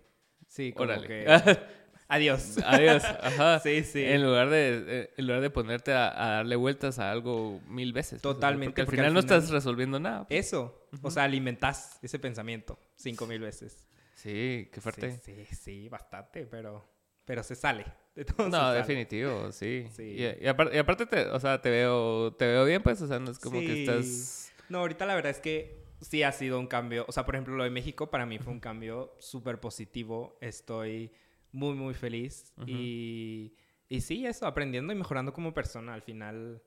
[0.47, 1.07] Sí, como órale.
[1.09, 1.27] que...
[2.11, 2.57] Adiós.
[2.65, 3.05] Adiós.
[3.05, 3.59] Ajá.
[3.63, 4.03] Sí, sí.
[4.03, 7.93] En lugar de, eh, en lugar de ponerte a, a darle vueltas a algo mil
[7.93, 8.23] veces.
[8.23, 10.27] pues, Totalmente, Porque al final al no estás resolviendo nada.
[10.27, 10.47] pues.
[10.47, 10.89] Eso.
[11.03, 13.87] O sea, alimentás ese pensamiento cinco mil veces.
[14.15, 15.21] Sí, qué fuerte.
[15.23, 16.83] Sí, sí, sí, bastante, pero,
[17.29, 17.85] pero se sale.
[18.17, 19.87] De todo No, definitivo, sí.
[19.95, 20.03] Sí.
[20.03, 23.07] Y, y apar- y aparte, te, o sea, te veo, te veo bien, pues, o
[23.07, 24.51] sea, no es como que estás...
[24.71, 27.05] No, ahorita la verdad es que sí ha sido un cambio.
[27.07, 30.37] O sea, por ejemplo, lo de México para mí fue un cambio súper positivo.
[30.41, 31.13] Estoy
[31.53, 32.53] muy, muy feliz.
[32.67, 33.55] Y,
[33.89, 35.95] y sí, eso, aprendiendo y mejorando como persona.
[35.95, 36.63] Al final,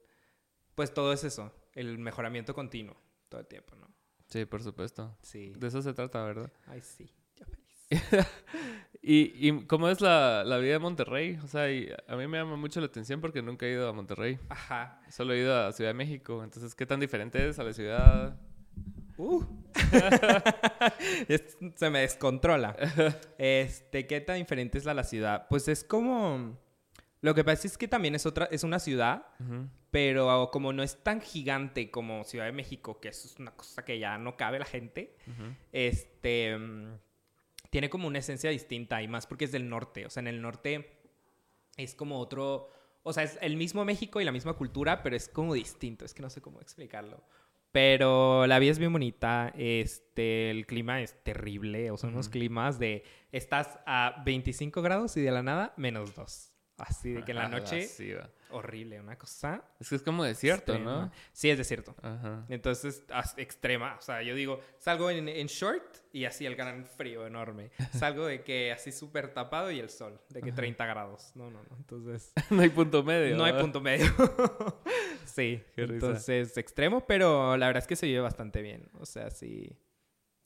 [0.75, 2.95] pues todo es eso, el mejoramiento continuo
[3.29, 3.87] todo el tiempo, ¿no?
[4.27, 5.17] Sí, por supuesto.
[5.21, 5.51] Sí.
[5.57, 6.51] De eso se trata, ¿verdad?
[6.67, 7.11] Ay, sí.
[9.03, 11.39] ¿Y, y cómo es la, la vida de Monterrey?
[11.43, 13.93] O sea, y a mí me llama mucho la atención porque nunca he ido a
[13.93, 14.37] Monterrey.
[14.49, 15.01] Ajá.
[15.09, 16.43] Solo he ido a Ciudad de México.
[16.43, 18.37] Entonces, ¿qué tan diferente es a la ciudad?
[19.17, 19.43] Uh.
[21.27, 22.75] Es- se me descontrola.
[23.37, 25.47] Este, ¿qué tan diferente es la, la ciudad?
[25.49, 26.59] Pues es como.
[27.21, 29.27] Lo que pasa es que también es otra, es una ciudad,
[29.91, 33.85] pero como no es tan gigante como Ciudad de México, que eso es una cosa
[33.85, 35.15] que ya no cabe la gente,
[35.71, 36.93] este mm,
[37.71, 40.05] tiene como una esencia distinta y más porque es del norte.
[40.05, 40.91] O sea, en el norte
[41.77, 42.69] es como otro.
[43.01, 46.05] O sea, es el mismo México y la misma cultura, pero es como distinto.
[46.05, 47.23] Es que no sé cómo explicarlo.
[47.71, 49.53] Pero la vida es bien bonita.
[49.57, 51.89] Este, el clima es terrible.
[51.89, 52.33] O sea, unos Ujú.
[52.33, 53.03] climas de.
[53.31, 56.50] Estás a 25 grados y de la nada, menos 2.
[56.77, 57.87] Así de que en la noche,
[58.49, 58.99] horrible.
[58.99, 59.63] Una cosa.
[59.79, 61.05] Es que es como desierto, extrema.
[61.05, 61.11] ¿no?
[61.31, 61.95] Sí, es desierto.
[62.01, 62.45] Ajá.
[62.49, 63.03] Entonces,
[63.37, 63.95] extrema.
[63.97, 67.71] O sea, yo digo, salgo en, en short y así el gran frío enorme.
[67.93, 70.55] Salgo de que así súper tapado y el sol, de que Ajá.
[70.55, 71.31] 30 grados.
[71.35, 71.77] No, no, no.
[71.77, 73.35] Entonces, no hay punto medio.
[73.35, 74.11] no hay punto medio.
[75.25, 75.93] sí, Qué risa.
[76.07, 78.89] entonces extremo, pero la verdad es que se vive bastante bien.
[78.99, 79.77] O sea, sí,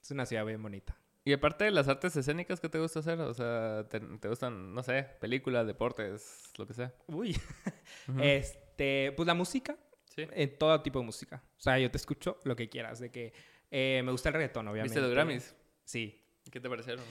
[0.02, 0.98] es una ciudad bien bonita.
[1.28, 3.20] Y aparte de las artes escénicas, ¿qué te gusta hacer?
[3.20, 6.94] O sea, ¿te, te gustan, no sé, películas, deportes, lo que sea?
[7.08, 7.36] Uy.
[8.22, 9.76] Este, pues la música,
[10.16, 10.28] Sí.
[10.32, 11.44] en todo tipo de música.
[11.58, 13.34] O sea, yo te escucho lo que quieras, de que
[13.72, 14.94] eh, me gusta el reggaetón, obviamente.
[14.94, 15.56] ¿Viste los Grammys?
[15.84, 16.22] Sí.
[16.52, 17.04] ¿Qué te parecieron?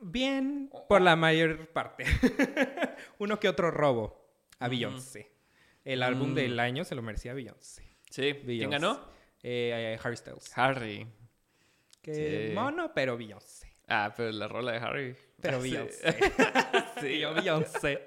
[0.00, 2.04] Bien, por la mayor parte.
[3.18, 4.68] Uno que otro robo a.
[4.68, 5.30] Beyoncé.
[5.84, 6.34] El álbum Mm.
[6.34, 7.82] del año se lo merecía Beyoncé.
[8.10, 8.32] Sí.
[8.32, 8.44] Beyoncé.
[8.58, 9.08] ¿Quién ganó?
[9.42, 10.50] Eh, Harry Styles.
[10.58, 11.06] Harry.
[12.02, 12.54] Que Sí.
[12.54, 13.68] mono, pero Beyoncé.
[13.88, 15.16] Ah, pero la rola de Harry.
[15.40, 15.70] Pero Sí.
[15.70, 16.16] Beyoncé.
[17.00, 18.02] sí, yo Beyoncé.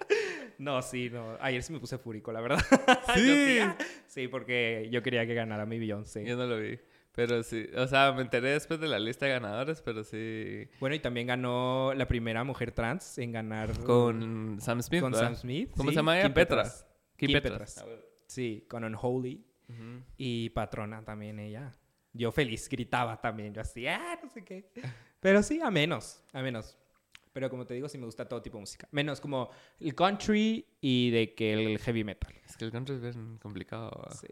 [0.58, 1.38] No, sí, no.
[1.42, 2.60] Ayer sí me puse fúrico, la verdad.
[3.16, 3.58] Sí.
[3.60, 3.76] Yo
[4.08, 6.26] Sí, porque yo quería que ganara mi Beyoncé.
[6.26, 6.80] Yo no lo vi.
[7.14, 10.68] Pero sí, o sea, me enteré después de la lista de ganadores, pero sí.
[10.82, 15.02] Bueno, y también ganó la primera mujer trans en ganar Con Sam Smith.
[15.02, 15.28] con ¿verdad?
[15.28, 15.72] Sam Smith.
[15.78, 16.26] ¿Cómo sí, se llama ella?
[16.28, 16.64] Kim Petra.
[16.64, 16.86] Petras.
[17.16, 17.52] Kim Kim Petras.
[17.54, 17.78] Petras.
[17.78, 18.02] Ah, bueno.
[18.28, 19.46] Sí, con Unholy.
[19.70, 20.04] Ujú.
[20.18, 21.72] Y Patrona también ella.
[22.18, 23.54] Yo feliz, gritaba también.
[23.54, 24.70] Yo así, ah, no sé qué.
[25.20, 26.78] Pero sí, a menos, a menos.
[27.34, 28.88] Pero como te digo, sí me gusta todo tipo de música.
[28.92, 29.50] Menos como
[29.82, 32.34] el country y de que el heavy metal.
[32.48, 33.92] Es que el country es bien complicado.
[34.22, 34.28] Sí,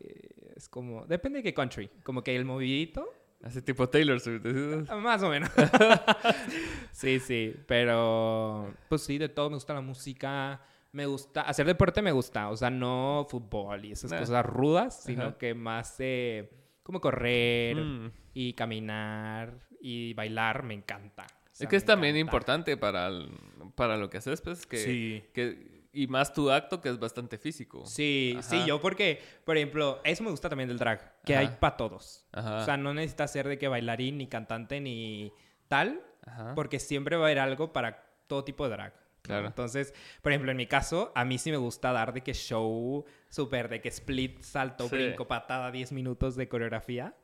[0.56, 1.90] es como, depende de qué country.
[2.04, 3.12] Como que el movidito,
[3.44, 4.44] Así tipo Taylor Swift.
[4.46, 4.86] ¿sí?
[4.88, 5.50] ah, más o menos.
[6.92, 10.62] sí, sí, pero pues sí, de todo me gusta la música.
[10.94, 14.20] Me gusta, hacer deporte me gusta, o sea, no fútbol y esas Nah.
[14.20, 15.38] cosas rudas, sino Ajá.
[15.40, 16.52] que más eh,
[16.84, 18.12] como correr Mm.
[18.34, 21.24] y caminar y bailar me encanta.
[21.26, 22.30] O sea, Es que es también encanta.
[22.32, 23.30] importante para, el-
[23.76, 25.24] para lo que haces, pues, que, Sí.
[25.34, 25.84] que...
[25.96, 27.86] Y más tu acto, que es bastante físico.
[27.86, 31.42] Sí, sí, yo porque, por ejemplo, eso me gusta también del drag, que Ajá.
[31.48, 32.26] hay para todos.
[32.32, 32.58] Ajá.
[32.62, 35.32] O sea, no necesitas ser de que bailarín, ni cantante, ni
[35.68, 36.56] tal, Ajá.
[36.56, 38.94] porque siempre va a haber algo para todo tipo de drag.
[39.24, 39.48] Claro.
[39.48, 43.06] Entonces, por ejemplo, en mi caso, a mí sí me gusta dar de que show
[43.30, 44.96] súper, de que split, salto, Sí.
[44.96, 47.16] brinco, patada, 10 minutos de coreografía.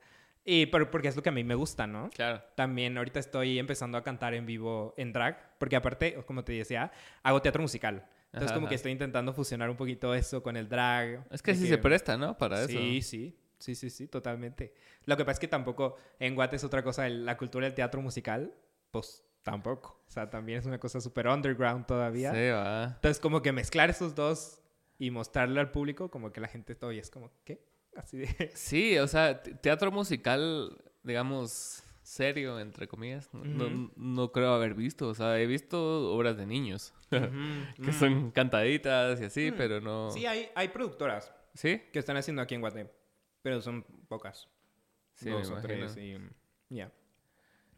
[0.46, 2.10] Y por- porque es lo que a mí me gusta, ¿no?
[2.10, 2.42] Claro.
[2.56, 6.92] También ahorita estoy empezando a cantar en vivo en drag, porque aparte, como te decía,
[7.22, 8.08] hago teatro musical.
[8.28, 8.76] Entonces Ajá, como que ajá.
[8.76, 11.26] estoy intentando fusionar un poquito eso con el drag.
[11.32, 12.38] Es que sí se presta, ¿no?
[12.38, 12.68] Para eso.
[12.70, 14.74] Sí, sí, sí, sí, sí, totalmente.
[15.06, 18.02] Lo que pasa es que tampoco en Guate es otra cosa, la cultura del teatro
[18.02, 18.54] musical,
[18.92, 20.02] pues tampoco.
[20.08, 22.32] O sea, también es una cosa súper underground todavía.
[22.34, 22.84] Sí, va.
[22.96, 24.62] Entonces como que mezclar esos dos
[24.98, 27.64] y mostrarle al público, como que la gente todavía es como, ¿qué?
[27.96, 28.28] Así de...
[28.56, 35.08] Sí, o sea, te- teatro musical, digamos, serio, entre comillas, no- no, creo haber visto.
[35.08, 37.20] O sea, he visto obras de niños, que
[37.92, 37.94] mm.
[37.94, 39.56] son cantaditas y así, Mm.
[39.58, 40.12] pero no...
[40.12, 41.82] Sí, hay, hay productoras ¿Sí?
[41.94, 42.92] que están haciendo aquí en Guate,
[43.42, 44.48] pero son pocas.
[45.14, 46.18] Sí, dos me o tres y...
[46.70, 46.92] Ya.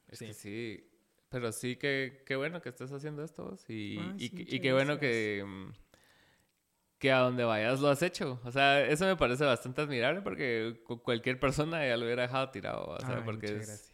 [0.08, 0.28] Es Sí.
[0.28, 0.88] que sí.
[1.32, 3.56] Pero sí que qué bueno que estés haciendo esto.
[3.68, 5.72] Y, Ay, y, sí, qué bueno que, mm,
[7.00, 8.40] que a donde vayas lo has hecho.
[8.44, 12.50] O sea, eso me parece bastante admirable porque cu- cualquier persona ya lo hubiera dejado
[12.52, 12.84] tirado.
[12.86, 13.92] O sea, Ay, porque, es, gracias.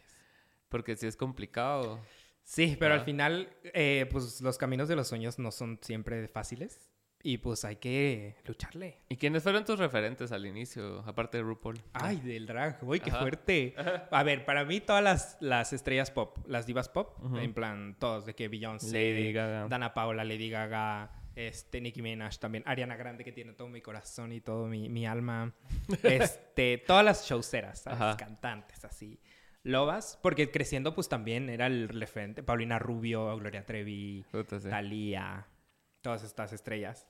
[0.68, 2.00] porque sí es complicado.
[2.42, 3.04] Sí, pero al Ah.
[3.04, 6.87] final, eh, pues los caminos de los sueños no son siempre fáciles
[7.28, 9.02] y pues hay que lucharle.
[9.10, 11.78] ¿Y quiénes fueron tus referentes al inicio, aparte de RuPaul?
[11.92, 13.20] Ay, del drag, uy, qué Ajá.
[13.20, 13.74] fuerte.
[14.10, 18.24] A ver, para mí todas las, las estrellas pop, las divas pop, en plan, todos,
[18.24, 19.68] de que Beyoncé, Lady Gaga.
[19.68, 24.32] Dana Paola, Lady Gaga, este, Nicki Minaj también, Ariana Grande que tiene todo mi corazón
[24.32, 25.52] y todo mi, mi alma,
[26.04, 27.86] este, todas las showceras.
[27.86, 28.16] Ajá.
[28.16, 29.20] Cantantes así.
[29.64, 34.24] Lobas, porque creciendo pues también era el referente, Paulina Rubio, Gloria Trevi.
[34.70, 35.46] Thalía,
[36.00, 37.06] todas estas estrellas.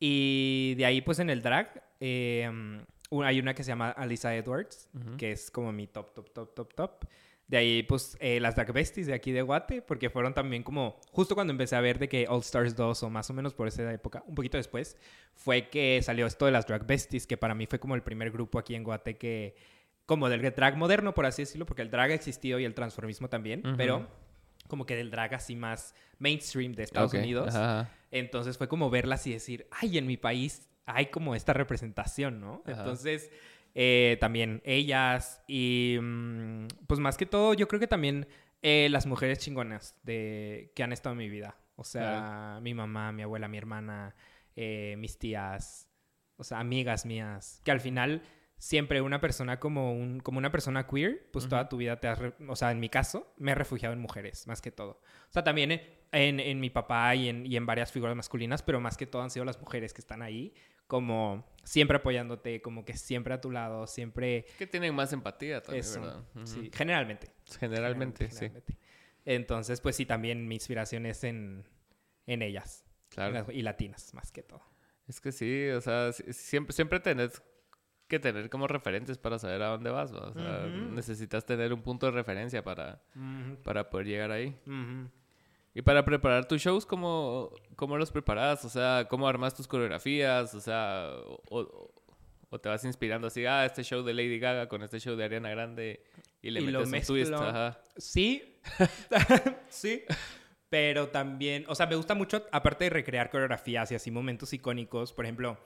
[0.00, 2.50] Y de ahí, pues en el drag, eh,
[3.22, 5.16] hay una que se llama Alisa Edwards, Ujú.
[5.18, 7.04] que es como mi top, top, top, top, top.
[7.46, 11.00] De ahí, pues, eh, las Drag Besties de aquí de Guate, porque fueron también como,
[11.10, 13.66] justo cuando empecé a ver de que All Stars 2 o más o menos por
[13.66, 14.96] esa época, un poquito después,
[15.34, 18.30] fue que salió esto de las Drag Besties, que para mí fue como el primer
[18.30, 19.56] grupo aquí en Guate que,
[20.06, 23.28] como del drag moderno, por así decirlo, porque el drag ha existido y el transformismo
[23.28, 23.76] también, Ujú.
[23.76, 24.06] pero
[24.68, 27.48] como que del drag así más mainstream de Estados Ok, Unidos.
[27.54, 27.90] ajá, ajá.
[28.10, 32.62] Entonces fue como verlas y decir, ay, en mi país hay como esta representación, ¿no?
[32.66, 32.80] Ajá.
[32.80, 33.30] Entonces,
[33.74, 38.26] eh, también ellas y mm, pues más que todo, yo creo que también
[38.62, 41.56] eh, las mujeres chingonas de, que han estado en mi vida.
[41.76, 44.14] O sea, mi mamá, mi abuela, mi hermana,
[44.54, 45.88] eh, mis tías,
[46.36, 48.22] o sea, amigas mías, que al final
[48.58, 52.20] siempre una persona como, un, como una persona queer, pues toda tu vida te has,
[52.46, 55.00] o sea, en mi caso, me he refugiado en mujeres, más que todo.
[55.00, 55.80] O sea, también
[56.12, 59.22] en, en, mi papá y en, y en varias figuras masculinas, pero más que todo
[59.22, 60.54] han sido las mujeres que están ahí,
[60.86, 64.44] como siempre apoyándote, como que siempre a tu lado, siempre...
[64.58, 66.24] Que tienen más empatía también, Eso, ¿verdad?
[66.44, 67.30] Sí, generalmente.
[67.60, 68.34] Generalmente, sí.
[68.36, 68.76] generalmente.
[69.24, 71.64] Entonces, pues sí, también mi inspiración es en,
[72.26, 72.84] en ellas.
[73.10, 73.28] Claro.
[73.28, 74.62] En las- Y latinas, más que todo.
[75.06, 77.40] Es que sí, o sea, si- siempre, siempre tenés
[78.08, 80.30] que tener como referentes para saber a dónde vas, ¿va?
[80.30, 83.00] O sea, necesitas tener un punto de referencia para,
[83.62, 84.56] para poder llegar ahí.
[84.66, 85.08] ujú.
[85.74, 88.64] Y para preparar tus shows, ¿cómo, cómo los preparas?
[88.64, 90.52] O sea, ¿cómo armas tus coreografías?
[90.54, 91.10] O sea,
[91.48, 91.92] o,
[92.50, 95.22] o- te vas inspirando así, ah, este show de Lady Gaga con este show de
[95.24, 96.02] Ariana Grande
[96.42, 97.32] y le Y lo metes un twist.
[97.32, 97.80] Ajá.
[97.96, 98.58] Sí,
[99.68, 100.02] sí,
[100.68, 105.12] pero también, o sea, me gusta mucho, aparte de recrear coreografías y así momentos icónicos,
[105.12, 105.56] por ejemplo,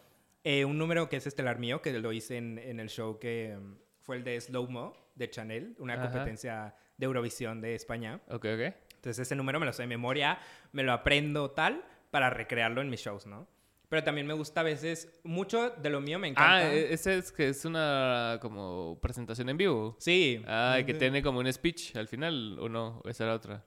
[0.45, 3.57] eh, un número que es estelar mío, que lo hice en, en el show que
[3.59, 6.11] mm, fue el de Slow Mo de Chanel, una Ajá.
[6.11, 8.21] competencia de Eurovisión de España.
[8.29, 8.75] Ok, ok.
[9.05, 10.39] Entonces ese número me lo sé de memoria,
[10.73, 13.47] me lo aprendo tal para recrearlo en mis shows, ¿no?
[13.91, 16.69] Pero también me gusta a veces, mucho de lo mío me encanta.
[16.69, 19.95] Ah, ese es que es una como presentación en vivo.
[20.01, 20.43] sí.
[20.47, 23.03] Ah, que tiene como un speech al final, ¿o no?
[23.05, 23.67] ¿O esa era otra?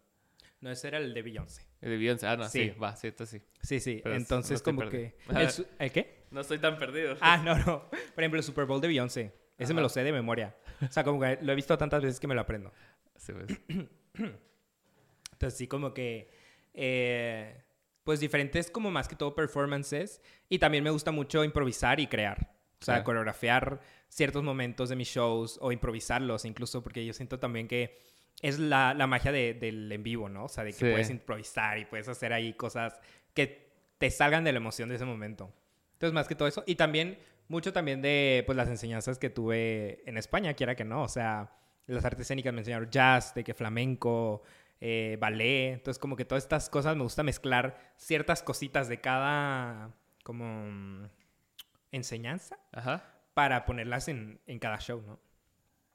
[0.60, 1.68] No, ese era el de Beyoncé.
[1.82, 2.26] El de Beyoncé.
[2.26, 2.80] Ah, no, sí, Sí.
[2.80, 3.40] va, sí, esto sí.
[3.62, 4.00] Sí, sí.
[4.04, 5.16] Pero es- no Entonces estoy como que...
[5.30, 5.48] ¿El,
[5.80, 6.26] ¿el qué?
[6.32, 7.16] No estoy tan perdido.
[7.22, 7.90] Ah, no, no.
[7.92, 9.34] Por ejemplo, el Super Bowl de Beyoncé.
[9.60, 9.84] Ese me Ajá.
[9.84, 10.56] lo sé de memoria.
[10.82, 12.74] O sea, como que lo he visto tantas veces que me lo aprendo.
[13.18, 13.62] Sí, pues.
[15.38, 16.30] Entonces, sí, como que.
[16.74, 17.64] eh,
[18.04, 20.22] pues diferentes, como más que todo performances.
[20.48, 22.54] Y también me gusta mucho improvisar y crear.
[22.82, 27.68] O sea, coreografiar ciertos momentos de mis shows o improvisarlos, incluso, porque yo siento también
[27.68, 27.98] que
[28.42, 30.46] es la, la magia de- del en vivo, ¿no?
[30.46, 30.90] O sea, de que Sí.
[30.92, 32.98] puedes improvisar y puedes hacer ahí cosas
[33.34, 35.52] que te salgan de la emoción de ese momento.
[35.94, 36.64] Entonces, más que todo eso.
[36.68, 37.18] Y también,
[37.50, 41.04] mucho también de pues, las enseñanzas que tuve en España, quiera que no.
[41.04, 41.52] O sea,
[41.88, 44.44] las artes escénicas me enseñaron jazz, de que flamenco,
[44.82, 45.74] eh, ballet.
[45.74, 49.92] Entonces, como que todas estas cosas me gusta mezclar ciertas cositas de cada,
[50.24, 51.10] como, mm,
[51.92, 53.04] enseñanza Ajá.
[53.34, 55.20] para ponerlas en, en cada show, ¿no?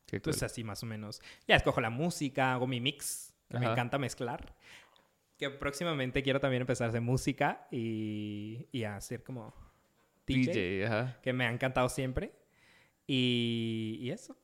[0.07, 0.31] Qué cool.
[0.31, 1.21] Entonces, así más o menos.
[1.47, 3.33] Ya escojo la música, hago mi mix.
[3.49, 3.73] que Me Ajá.
[3.73, 4.55] encanta mezclar.
[5.39, 9.53] Que próximamente quiero también empezar a hacer música y, y a hacer como
[10.27, 11.19] DJ, DJ, ajá.
[11.23, 12.33] que me ha encantado siempre.
[13.07, 14.37] Y, y eso.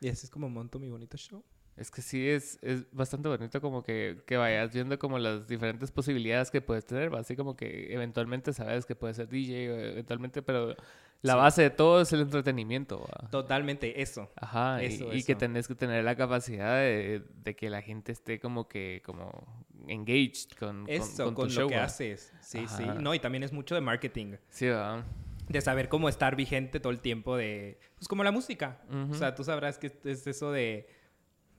[0.00, 1.44] Y así es como monto mi bonito show.
[1.76, 5.90] Es que sí, es, es bastante bonito como que, que vayas viendo como las diferentes
[5.90, 7.20] posibilidades que puedes tener, ¿va?
[7.20, 10.74] así como que eventualmente sabes que puedes ser DJ, eventualmente, pero
[11.20, 11.38] la Sí.
[11.38, 13.28] base de todo es el entretenimiento, ¿va?
[13.28, 14.30] Totalmente, eso.
[14.36, 15.38] Ajá, y- Eso, y, que eso.
[15.38, 20.50] tenés que tener la capacidad de, de que la gente esté como que, como engaged
[20.58, 21.84] con, con- Eso, con, con, tu lo show, que ¿va?
[21.84, 22.32] haces.
[22.40, 22.84] Sí, sí.
[23.00, 24.36] No, y también es mucho de marketing.
[24.48, 25.04] Sí, ¿va?
[25.48, 27.78] De saber cómo estar vigente todo el tiempo de...
[27.96, 28.80] Pues como la música.
[29.10, 30.88] O sea, tú sabrás que es eso de,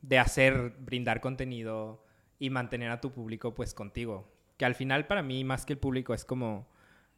[0.07, 2.03] de hacer, brindar contenido
[2.39, 4.31] y mantener a tu público pues contigo.
[4.57, 6.67] Que al final para mí más que el público es como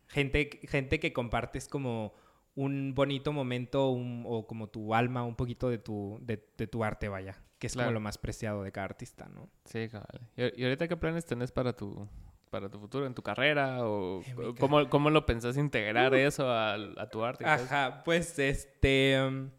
[0.07, 2.13] gente, gente que compartes como
[2.55, 6.83] un bonito momento un- o como tu alma, un poquito de tu, de, de tu
[6.83, 7.37] arte, vaya.
[7.59, 7.87] Que es Claro.
[7.87, 9.49] como lo más preciado de cada artista, ¿no?
[9.65, 10.21] Sí, cabal.
[10.35, 12.07] ¿Y, ahorita qué planes tenés para tu,
[12.49, 13.85] para tu futuro, en tu carrera?
[13.87, 14.21] ¿O
[14.59, 17.45] cómo, cómo lo pensás integrar eso a, a tu arte?
[17.45, 19.21] Ajá, pues este...
[19.21, 19.49] um,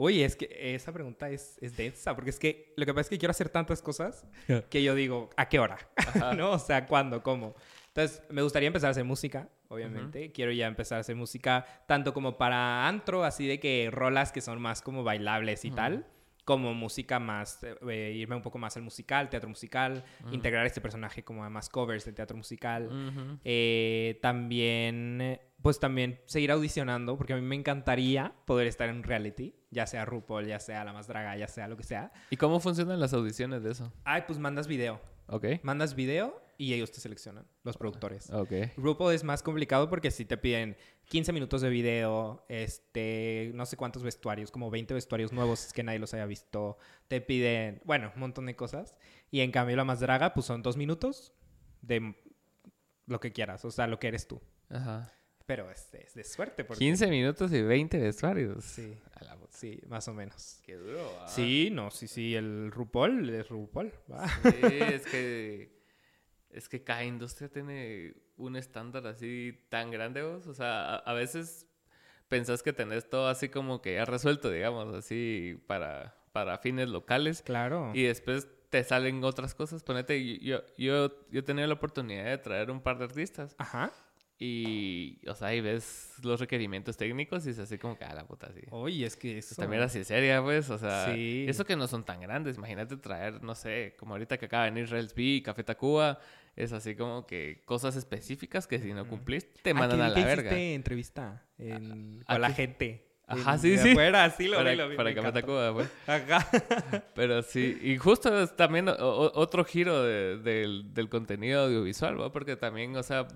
[0.00, 3.08] Uy, es que esa pregunta es, es densa, porque es que lo que pasa es
[3.10, 4.24] que quiero hacer tantas cosas
[4.70, 5.76] que yo digo, ¿a qué hora?
[6.36, 6.52] ¿No?
[6.52, 7.20] O sea, ¿cuándo?
[7.24, 7.56] ¿Cómo?
[7.88, 10.30] Entonces, me gustaría empezar a hacer música, obviamente.
[10.30, 14.40] Quiero ya empezar a hacer música tanto como para antro, así de que rolas que
[14.40, 15.76] son más como bailables y Ujú.
[15.76, 16.06] tal,
[16.48, 20.80] como música más, eh, eh, irme un poco más al musical, teatro musical, integrar este
[20.80, 22.88] personaje como a más covers de teatro musical.
[23.44, 29.56] Eh, también, pues también seguir audicionando, porque a mí me encantaría poder estar en reality,
[29.70, 32.12] ya sea RuPaul, ya sea La Más Draga, ya sea lo que sea.
[32.30, 33.92] ¿Y cómo funcionan las audiciones de eso?
[34.04, 35.02] Ay, pues mandas video.
[35.26, 35.44] Ok.
[35.62, 38.30] Mandas video y ellos te seleccionan, los productores.
[38.30, 38.52] Ok.
[38.76, 43.76] RuPaul es más complicado porque si te piden 15 minutos de video, este, no sé
[43.76, 46.76] cuántos vestuarios, como 20 vestuarios nuevos que nadie los haya visto.
[47.06, 48.96] Te piden, bueno, un montón de cosas.
[49.30, 51.32] Y en cambio la más draga, pues son dos minutos
[51.80, 52.16] de
[53.06, 54.42] lo que quieras, o sea, lo que eres tú.
[54.68, 55.12] Ajá.
[55.46, 56.84] Pero es, es de suerte porque...
[56.84, 58.64] 15 minutos y 20 vestuarios.
[58.64, 60.60] Sí, A la sí, más o menos.
[60.64, 61.28] Qué duro, ¿va?
[61.28, 63.92] Sí, no, sí, sí, el RuPaul es RuPaul.
[64.10, 64.28] va.
[64.28, 65.77] Sí, es que...
[66.50, 70.46] Es que cada industria tiene un estándar así tan grande, vos.
[70.46, 71.66] O sea, a, a veces
[72.28, 77.42] pensás que tenés todo así como que ya resuelto, digamos, así para, para fines locales.
[77.42, 77.92] Claro.
[77.94, 79.82] Y después te salen otras cosas.
[79.82, 83.54] Ponete, yo, yo, yo he tenido la oportunidad de traer un par de artistas.
[83.58, 83.92] Ajá.
[84.40, 88.24] Y, o sea, ahí ves los requerimientos técnicos y es así como que a la
[88.24, 88.60] puta, así.
[88.70, 89.48] Oye, es que eso...
[89.52, 91.44] Esta mierda así seria, pues, o sea, Sí.
[91.48, 92.56] eso que no son tan grandes.
[92.56, 96.20] Imagínate traer, no sé, como ahorita que acaba de venir Rails B, Café Tacuba,
[96.54, 100.20] es así como que cosas específicas que si no cumplís te mandan Ah, a que
[100.20, 100.56] la que verga.
[100.58, 102.54] entrevista en- ¿A con la qué?
[102.54, 103.04] gente.
[103.26, 103.90] Ajá, En- sí, de sí.
[103.90, 104.96] Afuera, sí, lo para vi, lo vi.
[104.96, 105.40] para me Café encantó.
[105.46, 105.90] Tacuba, pues.
[106.06, 107.02] Ajá.
[107.14, 112.32] Pero sí, y justo es también o- otro giro de- del, del contenido audiovisual, ¿va?
[112.32, 113.28] Porque también, o sea,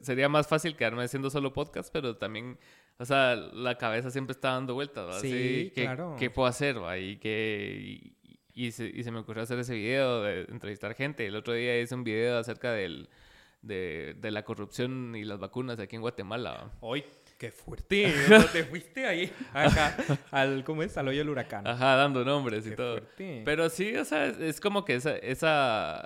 [0.00, 2.58] sería más fácil quedarme haciendo solo podcast, pero también
[2.98, 5.20] o sea, la cabeza siempre está dando vueltas.
[5.20, 6.16] Sí, Así, ¿qué, claro.
[6.18, 6.96] ¿Qué puedo hacer, va?
[6.96, 8.16] Y, y,
[8.54, 11.26] y se, y se me ocurrió hacer ese video de entrevistar gente.
[11.26, 13.10] El otro día hice un video acerca del,
[13.60, 16.70] de, de la corrupción y las vacunas aquí en Guatemala.
[16.80, 17.04] Hoy,
[17.38, 18.14] qué fuerte.
[18.30, 18.42] ¿no?
[18.46, 19.94] te fuiste ahí acá,
[20.30, 20.96] al, ¿cómo es?
[20.96, 21.66] Al hoyo del huracán.
[21.66, 22.92] Ajá, dando nombres y Qué todo.
[22.92, 23.42] fuerte.
[23.44, 25.14] Pero sí, o sea, es, es como que esa...
[25.18, 26.02] esa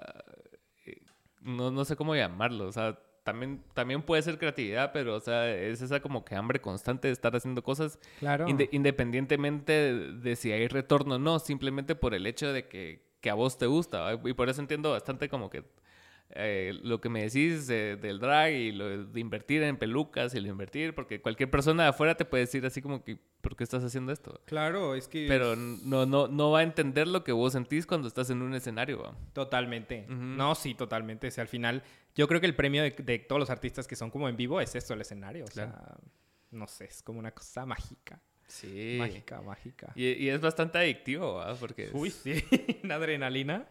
[0.86, 0.98] eh,
[1.42, 5.50] no, no sé cómo llamarlo, o sea, también, también puede ser creatividad, pero, o sea,
[5.54, 8.46] es esa como que hambre constante de estar haciendo cosas claro.
[8.48, 13.02] inde- independientemente de, de si hay retorno o no, simplemente por el hecho de que,
[13.20, 14.00] que a vos te gusta.
[14.00, 14.28] ¿va?
[14.28, 15.64] Y por eso entiendo bastante como que
[16.34, 20.38] eh, lo que me decís de- del drag y lo de invertir en pelucas y
[20.38, 23.56] lo de invertir, porque cualquier persona de afuera te puede decir así como que, ¿por
[23.56, 24.40] qué estás haciendo esto?
[24.44, 25.26] Claro, es que...
[25.28, 28.54] Pero no, no, no va a entender lo que vos sentís cuando estás en un
[28.54, 29.02] escenario.
[29.02, 29.14] ¿va?
[29.32, 30.06] Totalmente.
[30.08, 31.26] No, sí, totalmente.
[31.28, 31.82] O sea, al final,
[32.14, 34.60] yo creo que el premio de, de todos los artistas que son como en vivo
[34.60, 35.44] es eso, el escenario.
[35.44, 35.96] O sea,
[36.50, 38.20] no sé, es como una cosa mágica.
[38.46, 38.96] Sí.
[38.98, 39.92] Mágica, mágica.
[39.94, 41.54] Y, y es bastante adictivo, ¿va?
[41.54, 42.44] Porque, es- Uy, sí,
[42.84, 43.66] una adrenalina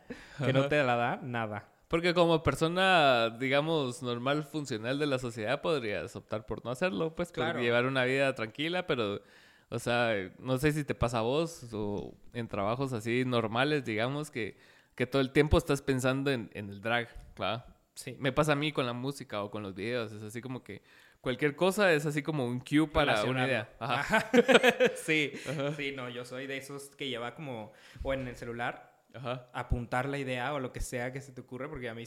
[0.46, 1.68] que no te la da nada.
[1.90, 7.30] Porque como persona, digamos, normal, funcional de la sociedad, podrías optar por no hacerlo, pues,
[7.34, 7.60] por Claro.
[7.60, 9.22] llevar una vida tranquila, pero,
[9.70, 14.30] o sea, no sé si te pasa a vos o en trabajos así normales, digamos,
[14.32, 14.56] que,
[14.96, 17.10] que todo el tiempo estás pensando en, en el drag,
[17.42, 17.66] ¿va?
[17.96, 18.16] Sí.
[18.20, 20.82] Me pasa a mí con la música o con los videos, es así como que
[21.22, 23.70] cualquier cosa es así como un cue para una idea.
[23.80, 24.00] Ajá.
[24.00, 24.32] Ajá.
[24.96, 25.34] sí,
[25.76, 27.74] sí, no, yo soy de esos que lleva como,
[28.04, 29.50] o en el celular, Ajá.
[29.54, 32.04] apuntar la idea o lo que sea que se te ocurre, porque a mí,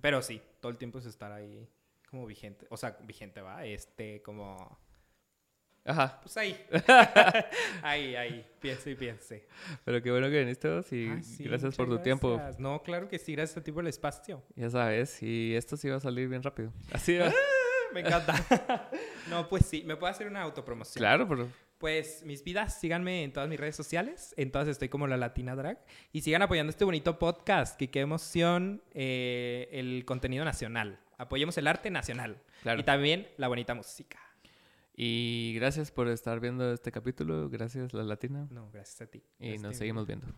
[0.00, 1.68] pero sí, todo el tiempo es estar ahí
[2.10, 4.78] como vigente, o sea, vigente va, este, como,
[5.84, 6.20] Ajá.
[6.22, 6.56] pues ahí,
[7.82, 9.46] ahí, ahí, piense y piense.
[9.84, 12.36] Pero qué bueno que viniste y Ay, sí, gracias por tu muchas tiempo.
[12.36, 12.60] gracias.
[12.60, 14.42] No, claro que sí, gracias a ti por el espacio.
[14.54, 16.72] Ya sabes, y esto sí va a salir bien rápido.
[16.92, 17.32] Así va.
[17.92, 18.34] Me encanta.
[19.28, 21.00] no, pues sí, me puedo hacer una autopromoción.
[21.00, 21.46] claro, pero
[21.82, 24.34] Pues mis vidas, síganme en todas mis redes sociales.
[24.36, 25.84] En todas estoy como la Latina Drag.
[26.12, 27.76] Y sigan apoyando este bonito podcast.
[27.76, 31.00] Que qué emoción eh, el contenido nacional.
[31.18, 32.40] Apoyemos el arte nacional.
[32.62, 32.78] Claro.
[32.78, 34.20] Y también la bonita música.
[34.94, 37.48] Y gracias por estar viendo este capítulo.
[37.50, 38.46] Gracias, La Latina.
[38.52, 39.24] No, gracias a ti.
[39.40, 40.28] Y Gracias, nos seguimos viendo.